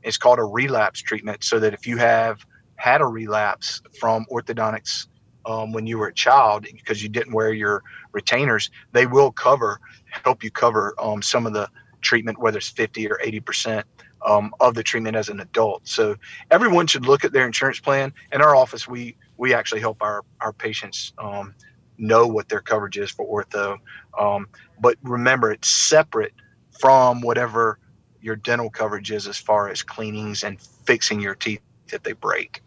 It's 0.03 0.17
called 0.17 0.39
a 0.39 0.45
relapse 0.45 1.01
treatment, 1.01 1.45
so 1.45 1.59
that 1.61 1.75
if 1.75 1.87
you 1.87 1.97
have 1.99 2.45
had 2.77 3.01
a 3.01 3.07
relapse 3.07 3.81
from 3.99 4.27
orthodontics 4.31 5.07
um, 5.47 5.73
when 5.73 5.87
you 5.87 5.99
were 5.99 6.09
a 6.09 6.15
child 6.15 6.65
because 6.73 7.03
you 7.03 7.09
didn't 7.09 7.33
wear 7.33 7.53
your 7.53 7.83
retainers, 8.13 8.71
they 8.93 9.07
will 9.07 9.33
cover 9.33 9.81
help 10.25 10.45
you 10.45 10.51
cover 10.51 10.95
um, 10.99 11.23
some 11.23 11.47
of 11.47 11.53
the 11.53 11.69
treatment, 12.01 12.39
whether 12.39 12.59
it's 12.59 12.69
50 12.69 13.11
or 13.11 13.19
80 13.23 13.41
percent 13.41 13.87
um, 14.27 14.53
of 14.61 14.75
the 14.75 14.83
treatment 14.83 15.17
as 15.17 15.29
an 15.29 15.41
adult. 15.41 15.87
So 15.87 16.17
everyone 16.51 16.87
should 16.87 17.07
look 17.07 17.25
at 17.25 17.33
their 17.33 17.47
insurance 17.47 17.81
plan. 17.81 18.13
In 18.33 18.41
our 18.41 18.55
office, 18.55 18.87
we 18.89 19.17
we 19.37 19.55
actually 19.55 19.81
help 19.81 20.03
our 20.03 20.23
our 20.41 20.53
patients 20.53 21.13
um, 21.19 21.55
know 21.99 22.27
what 22.27 22.49
their 22.49 22.61
coverage 22.61 22.99
is 22.99 23.11
for 23.11 23.45
ortho. 23.45 23.79
Um, 24.19 24.49
but 24.81 24.97
remember, 25.03 25.53
it's 25.53 25.69
separate 25.69 26.33
from 26.81 27.21
whatever 27.21 27.79
your 28.23 28.37
dental 28.37 28.71
coverage 28.71 29.11
is 29.11 29.27
as 29.27 29.37
far 29.37 29.69
as 29.69 29.83
cleanings 29.83 30.45
and 30.45 30.61
fixing 30.61 31.21
your 31.21 31.35
teeth 31.35 31.61
if 31.89 32.03
they 32.03 32.13
break. 32.13 32.63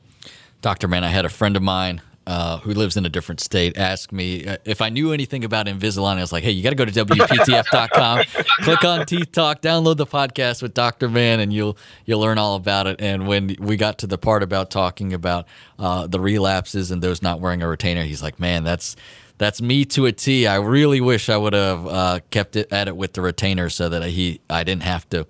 Doctor 0.62 0.88
Mann, 0.88 1.04
I 1.04 1.10
had 1.10 1.26
a 1.26 1.30
friend 1.30 1.56
of 1.56 1.63
mine 1.63 2.02
uh, 2.28 2.58
who 2.60 2.74
lives 2.74 2.98
in 2.98 3.06
a 3.06 3.10
different 3.10 3.39
state, 3.39 3.78
asked 3.78 4.12
me 4.12 4.46
uh, 4.46 4.58
if 4.65 4.82
I 4.82 4.89
knew 4.89 5.12
anything 5.12 5.44
about 5.44 5.68
Invisalign. 5.68 6.18
I 6.18 6.22
was 6.22 6.34
like, 6.34 6.44
hey, 6.44 6.52
you 6.52 6.63
got 6.63 6.72
to 6.72 6.76
go 6.76 6.86
to 6.86 6.91
WPTF.com, 6.91 8.24
click 8.63 8.84
on 8.84 9.06
Teeth 9.06 9.32
Talk, 9.32 9.62
download 9.62 9.98
the 9.98 10.08
podcast 10.08 10.62
with 10.62 10.74
Dr. 10.74 11.08
Mann, 11.08 11.39
and 11.39 11.54
you'll 11.54 11.78
you'll 12.06 12.20
learn 12.20 12.38
all 12.38 12.56
about 12.56 12.88
it. 12.88 13.00
And 13.00 13.28
when 13.28 13.56
we 13.60 13.78
got 13.78 14.00
to 14.00 14.08
the 14.08 14.18
part 14.18 14.41
about 14.41 14.72
talking 14.72 15.13
about 15.13 15.48
uh, 15.78 16.08
the 16.08 16.20
relapses 16.20 16.89
and 16.89 17.02
those 17.02 17.22
not 17.22 17.39
wearing 17.39 17.62
a 17.62 17.68
retainer, 17.68 18.04
he's 18.04 18.24
like, 18.24 18.39
man, 18.39 18.63
that's 18.63 18.96
that's 19.38 19.62
me 19.62 19.86
to 19.86 20.08
a 20.08 20.12
T. 20.12 20.48
I 20.48 20.56
really 20.56 21.02
wish 21.02 21.30
I 21.30 21.38
would 21.38 21.54
have 21.54 21.88
uh, 21.88 22.20
kept 22.32 22.56
it 22.56 22.72
at 22.72 22.88
it 22.88 22.98
with 22.98 23.13
the 23.13 23.22
retainer 23.22 23.70
so 23.70 23.88
that 23.89 24.04
he 24.04 24.41
I 24.50 24.63
didn't 24.63 24.84
have 24.84 25.08
to 25.10 25.28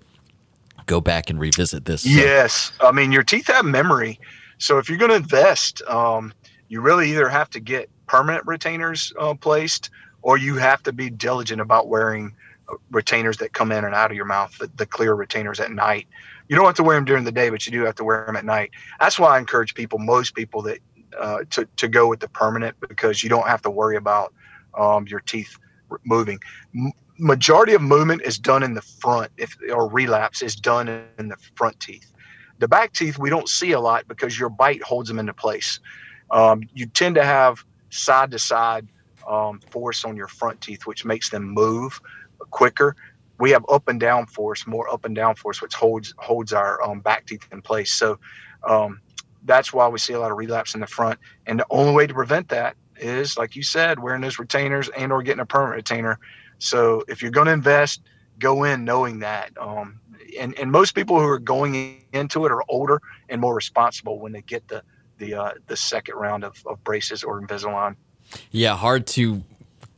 go 0.86 1.00
back 1.00 1.30
and 1.30 1.38
revisit 1.38 1.84
this. 1.84 2.02
So. 2.02 2.08
Yes, 2.08 2.72
I 2.80 2.92
mean 2.92 3.12
your 3.12 3.22
teeth 3.22 3.48
have 3.48 3.64
memory. 3.64 4.18
So 4.58 4.78
if 4.78 4.88
you're 4.88 4.98
going 4.98 5.10
to 5.10 5.16
invest, 5.16 5.82
um, 5.82 6.32
you 6.68 6.80
really 6.80 7.10
either 7.10 7.28
have 7.28 7.50
to 7.50 7.60
get 7.60 7.90
permanent 8.06 8.46
retainers 8.46 9.12
uh, 9.18 9.34
placed 9.34 9.90
or 10.22 10.38
you 10.38 10.56
have 10.56 10.82
to 10.84 10.92
be 10.92 11.10
diligent 11.10 11.60
about 11.60 11.88
wearing 11.88 12.34
uh, 12.68 12.74
retainers 12.90 13.36
that 13.38 13.52
come 13.52 13.70
in 13.70 13.84
and 13.84 13.94
out 13.94 14.10
of 14.10 14.16
your 14.16 14.24
mouth, 14.24 14.56
the, 14.58 14.70
the, 14.76 14.86
clear 14.86 15.14
retainers 15.14 15.60
at 15.60 15.70
night. 15.70 16.06
You 16.48 16.56
don't 16.56 16.64
have 16.64 16.74
to 16.76 16.82
wear 16.82 16.96
them 16.96 17.04
during 17.04 17.24
the 17.24 17.32
day, 17.32 17.50
but 17.50 17.66
you 17.66 17.72
do 17.72 17.84
have 17.84 17.94
to 17.96 18.04
wear 18.04 18.24
them 18.26 18.36
at 18.36 18.44
night. 18.44 18.70
That's 18.98 19.18
why 19.18 19.36
I 19.36 19.38
encourage 19.38 19.74
people, 19.74 19.98
most 19.98 20.34
people, 20.34 20.62
that 20.62 20.78
uh, 21.18 21.44
to, 21.50 21.68
to 21.76 21.88
go 21.88 22.08
with 22.08 22.20
the 22.20 22.28
permanent 22.28 22.76
because 22.88 23.22
you 23.22 23.28
don't 23.28 23.46
have 23.46 23.62
to 23.62 23.70
worry 23.70 23.96
about 23.96 24.32
um, 24.76 25.06
your 25.06 25.20
teeth 25.20 25.58
moving. 26.04 26.40
Majority 27.18 27.74
of 27.74 27.82
movement 27.82 28.22
is 28.22 28.38
done 28.38 28.62
in 28.62 28.74
the 28.74 28.82
front, 28.82 29.30
if 29.38 29.56
or 29.70 29.88
relapse 29.88 30.42
is 30.42 30.54
done 30.54 30.88
in 31.18 31.28
the 31.28 31.36
front 31.54 31.78
teeth. 31.80 32.12
The 32.58 32.68
back 32.68 32.92
teeth 32.92 33.18
we 33.18 33.30
don't 33.30 33.48
see 33.48 33.72
a 33.72 33.80
lot 33.80 34.06
because 34.08 34.38
your 34.38 34.48
bite 34.48 34.82
holds 34.82 35.08
them 35.08 35.18
into 35.18 35.34
place 35.34 35.80
um, 36.30 36.62
you 36.74 36.86
tend 36.86 37.14
to 37.16 37.24
have 37.24 37.64
side 37.90 38.30
to 38.32 38.38
side 38.38 38.88
force 39.70 40.04
on 40.04 40.16
your 40.16 40.28
front 40.28 40.60
teeth, 40.60 40.86
which 40.86 41.04
makes 41.04 41.30
them 41.30 41.44
move 41.44 42.00
quicker. 42.50 42.94
We 43.38 43.50
have 43.50 43.64
up 43.68 43.88
and 43.88 44.00
down 44.00 44.26
force, 44.26 44.66
more 44.66 44.88
up 44.92 45.04
and 45.04 45.14
down 45.14 45.34
force, 45.36 45.60
which 45.60 45.74
holds 45.74 46.14
holds 46.18 46.52
our 46.52 46.82
um, 46.82 47.00
back 47.00 47.26
teeth 47.26 47.46
in 47.52 47.60
place. 47.60 47.92
So 47.92 48.18
um, 48.66 49.00
that's 49.44 49.72
why 49.72 49.88
we 49.88 49.98
see 49.98 50.14
a 50.14 50.20
lot 50.20 50.30
of 50.30 50.38
relapse 50.38 50.74
in 50.74 50.80
the 50.80 50.86
front. 50.86 51.18
And 51.46 51.60
the 51.60 51.66
only 51.70 51.92
way 51.92 52.06
to 52.06 52.14
prevent 52.14 52.48
that 52.48 52.76
is, 52.96 53.36
like 53.36 53.54
you 53.54 53.62
said, 53.62 53.98
wearing 53.98 54.22
those 54.22 54.38
retainers 54.38 54.88
and 54.96 55.12
or 55.12 55.22
getting 55.22 55.40
a 55.40 55.46
permanent 55.46 55.76
retainer. 55.76 56.18
So 56.58 57.04
if 57.08 57.22
you're 57.22 57.30
going 57.30 57.46
to 57.46 57.52
invest, 57.52 58.02
go 58.38 58.64
in 58.64 58.84
knowing 58.84 59.20
that. 59.20 59.50
Um, 59.58 60.00
and, 60.38 60.58
and 60.58 60.70
most 60.70 60.94
people 60.94 61.18
who 61.18 61.26
are 61.26 61.38
going 61.38 62.04
into 62.12 62.46
it 62.46 62.52
are 62.52 62.62
older 62.68 63.00
and 63.28 63.40
more 63.40 63.54
responsible 63.54 64.18
when 64.18 64.32
they 64.32 64.42
get 64.42 64.66
the 64.68 64.82
the 65.18 65.34
uh, 65.34 65.52
the 65.66 65.76
second 65.76 66.16
round 66.16 66.44
of, 66.44 66.62
of 66.66 66.82
braces 66.84 67.24
or 67.24 67.40
Invisalign. 67.40 67.96
Yeah, 68.50 68.76
hard 68.76 69.06
to 69.08 69.42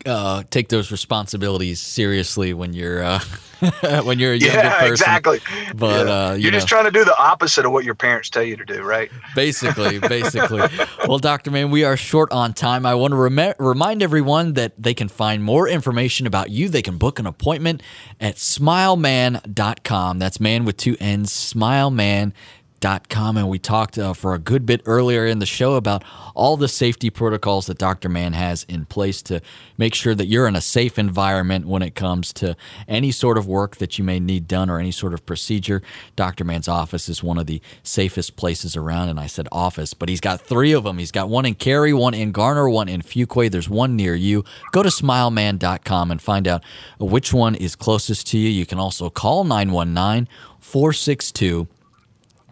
uh, 0.06 0.44
take 0.50 0.68
those 0.68 0.92
responsibilities 0.92 1.80
seriously 1.80 2.52
when 2.54 2.72
you're 2.72 3.02
uh, 3.02 3.20
when 4.04 4.18
you're 4.18 4.32
a 4.32 4.36
younger 4.36 4.56
yeah, 4.58 4.78
person. 4.78 4.92
exactly. 4.92 5.40
But 5.74 6.06
Yeah. 6.06 6.12
uh, 6.12 6.32
you 6.34 6.42
you're 6.44 6.52
know, 6.52 6.56
just 6.58 6.68
trying 6.68 6.84
to 6.84 6.90
do 6.90 7.04
the 7.04 7.16
opposite 7.18 7.64
of 7.66 7.72
what 7.72 7.84
your 7.84 7.94
parents 7.94 8.30
tell 8.30 8.42
you 8.42 8.56
to 8.56 8.64
do, 8.64 8.82
right? 8.82 9.10
basically, 9.34 9.98
basically. 10.08 10.62
well, 11.06 11.18
Doctor 11.18 11.50
Mann, 11.50 11.70
we 11.70 11.84
are 11.84 11.96
short 11.96 12.30
on 12.32 12.52
time. 12.54 12.86
I 12.86 12.94
want 12.94 13.12
to 13.12 13.16
rem- 13.16 13.54
remind 13.58 14.02
everyone 14.02 14.52
that 14.54 14.72
they 14.78 14.94
can 14.94 15.08
find 15.08 15.42
more 15.42 15.68
information 15.68 16.26
about 16.26 16.50
you. 16.50 16.68
They 16.68 16.82
can 16.82 16.98
book 16.98 17.18
an 17.18 17.26
appointment 17.26 17.82
at 18.20 18.36
smileman.com. 18.36 20.18
That's 20.18 20.40
man 20.40 20.64
with 20.64 20.76
two 20.76 20.96
N's. 21.00 21.30
Smileman. 21.30 22.32
Com 22.80 23.36
and 23.36 23.48
we 23.48 23.58
talked 23.58 23.98
uh, 23.98 24.12
for 24.12 24.34
a 24.34 24.38
good 24.38 24.64
bit 24.64 24.82
earlier 24.86 25.26
in 25.26 25.40
the 25.40 25.46
show 25.46 25.74
about 25.74 26.04
all 26.36 26.56
the 26.56 26.68
safety 26.68 27.10
protocols 27.10 27.66
that 27.66 27.76
Dr. 27.76 28.08
Mann 28.08 28.34
has 28.34 28.64
in 28.68 28.84
place 28.84 29.20
to 29.22 29.40
make 29.76 29.94
sure 29.94 30.14
that 30.14 30.26
you're 30.26 30.46
in 30.46 30.54
a 30.54 30.60
safe 30.60 30.96
environment 30.96 31.66
when 31.66 31.82
it 31.82 31.96
comes 31.96 32.32
to 32.34 32.56
any 32.86 33.10
sort 33.10 33.36
of 33.36 33.48
work 33.48 33.76
that 33.76 33.98
you 33.98 34.04
may 34.04 34.20
need 34.20 34.46
done 34.46 34.70
or 34.70 34.78
any 34.78 34.92
sort 34.92 35.12
of 35.12 35.26
procedure. 35.26 35.82
Dr. 36.14 36.44
Mann's 36.44 36.68
office 36.68 37.08
is 37.08 37.20
one 37.20 37.36
of 37.36 37.46
the 37.46 37.60
safest 37.82 38.36
places 38.36 38.76
around, 38.76 39.08
and 39.08 39.18
I 39.18 39.26
said 39.26 39.48
office, 39.50 39.92
but 39.92 40.08
he's 40.08 40.20
got 40.20 40.40
three 40.40 40.72
of 40.72 40.84
them. 40.84 40.98
He's 40.98 41.12
got 41.12 41.28
one 41.28 41.46
in 41.46 41.56
Cary, 41.56 41.92
one 41.92 42.14
in 42.14 42.30
Garner, 42.30 42.68
one 42.70 42.88
in 42.88 43.02
Fuquay. 43.02 43.50
There's 43.50 43.68
one 43.68 43.96
near 43.96 44.14
you. 44.14 44.44
Go 44.70 44.84
to 44.84 44.88
smileman.com 44.88 46.12
and 46.12 46.22
find 46.22 46.46
out 46.46 46.62
which 47.00 47.32
one 47.32 47.56
is 47.56 47.74
closest 47.74 48.28
to 48.28 48.38
you. 48.38 48.48
You 48.48 48.66
can 48.66 48.78
also 48.78 49.10
call 49.10 49.42
919 49.42 50.28
462 50.60 51.66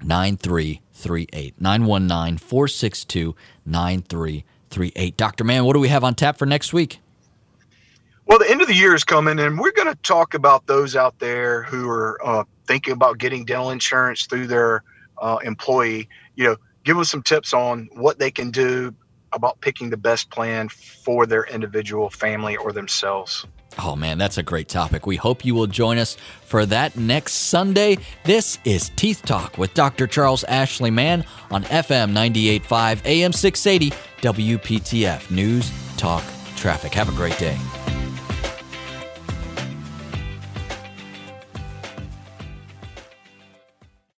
9338. 0.07 1.61
919 1.61 2.39
462 2.39 3.37
9338. 3.65 5.17
Dr. 5.17 5.45
Mann, 5.45 5.65
what 5.65 5.73
do 5.75 5.81
we 5.81 5.89
have 5.89 6.05
on 6.05 6.15
tap 6.15 6.39
for 6.39 6.47
next 6.47 6.73
week? 6.73 7.01
Well, 8.27 8.39
the 8.39 8.51
end 8.51 8.61
of 8.61 8.67
the 8.67 8.75
year 8.75 8.95
is 8.95 9.05
coming, 9.05 9.39
and 9.39 9.59
we're 9.59 9.73
going 9.73 9.89
to 9.89 9.99
talk 10.03 10.35
about 10.35 10.67
those 10.67 10.97
out 10.97 11.19
there 11.21 11.63
who 11.63 11.89
are 11.89 12.21
uh, 12.25 12.45
thinking 12.67 12.93
about 12.93 13.19
getting 13.19 13.45
dental 13.45 13.71
insurance 13.71 14.27
through 14.27 14.49
their 14.49 14.83
uh, 15.19 15.39
employee. 15.45 16.09
You 16.35 16.45
know, 16.45 16.57
give 16.83 16.99
us 16.99 17.11
some 17.11 17.23
tips 17.23 17.53
on 17.53 17.89
what 17.93 18.19
they 18.19 18.31
can 18.31 18.51
do 18.51 18.93
about 19.33 19.61
picking 19.61 19.91
the 19.91 19.97
best 19.97 20.31
plan 20.31 20.69
for 20.69 21.27
their 21.27 21.45
individual 21.45 22.11
family 22.11 22.57
or 22.57 22.73
themselves. 22.73 23.47
Oh 23.79 23.95
man, 23.95 24.17
that's 24.17 24.39
a 24.39 24.43
great 24.43 24.69
topic. 24.69 25.07
We 25.07 25.17
hope 25.17 25.45
you 25.45 25.55
will 25.55 25.67
join 25.67 25.99
us 25.99 26.17
for 26.43 26.65
that 26.67 26.97
next 26.97 27.33
Sunday. 27.35 27.99
This 28.25 28.59
is 28.65 28.91
Teeth 28.97 29.23
Talk 29.25 29.59
with 29.59 29.75
Dr. 29.75 30.07
Charles 30.07 30.45
Ashley 30.45 30.91
Mann 30.91 31.25
on 31.51 31.65
FM 31.65 32.13
98.5 32.13 33.05
AM 33.05 33.33
680 33.33 33.95
WPTF 34.23 35.31
News 35.31 35.71
Talk 35.97 36.25
Traffic. 36.57 36.95
Have 36.95 37.11
a 37.11 37.13
great 37.13 37.39
day. 37.39 37.59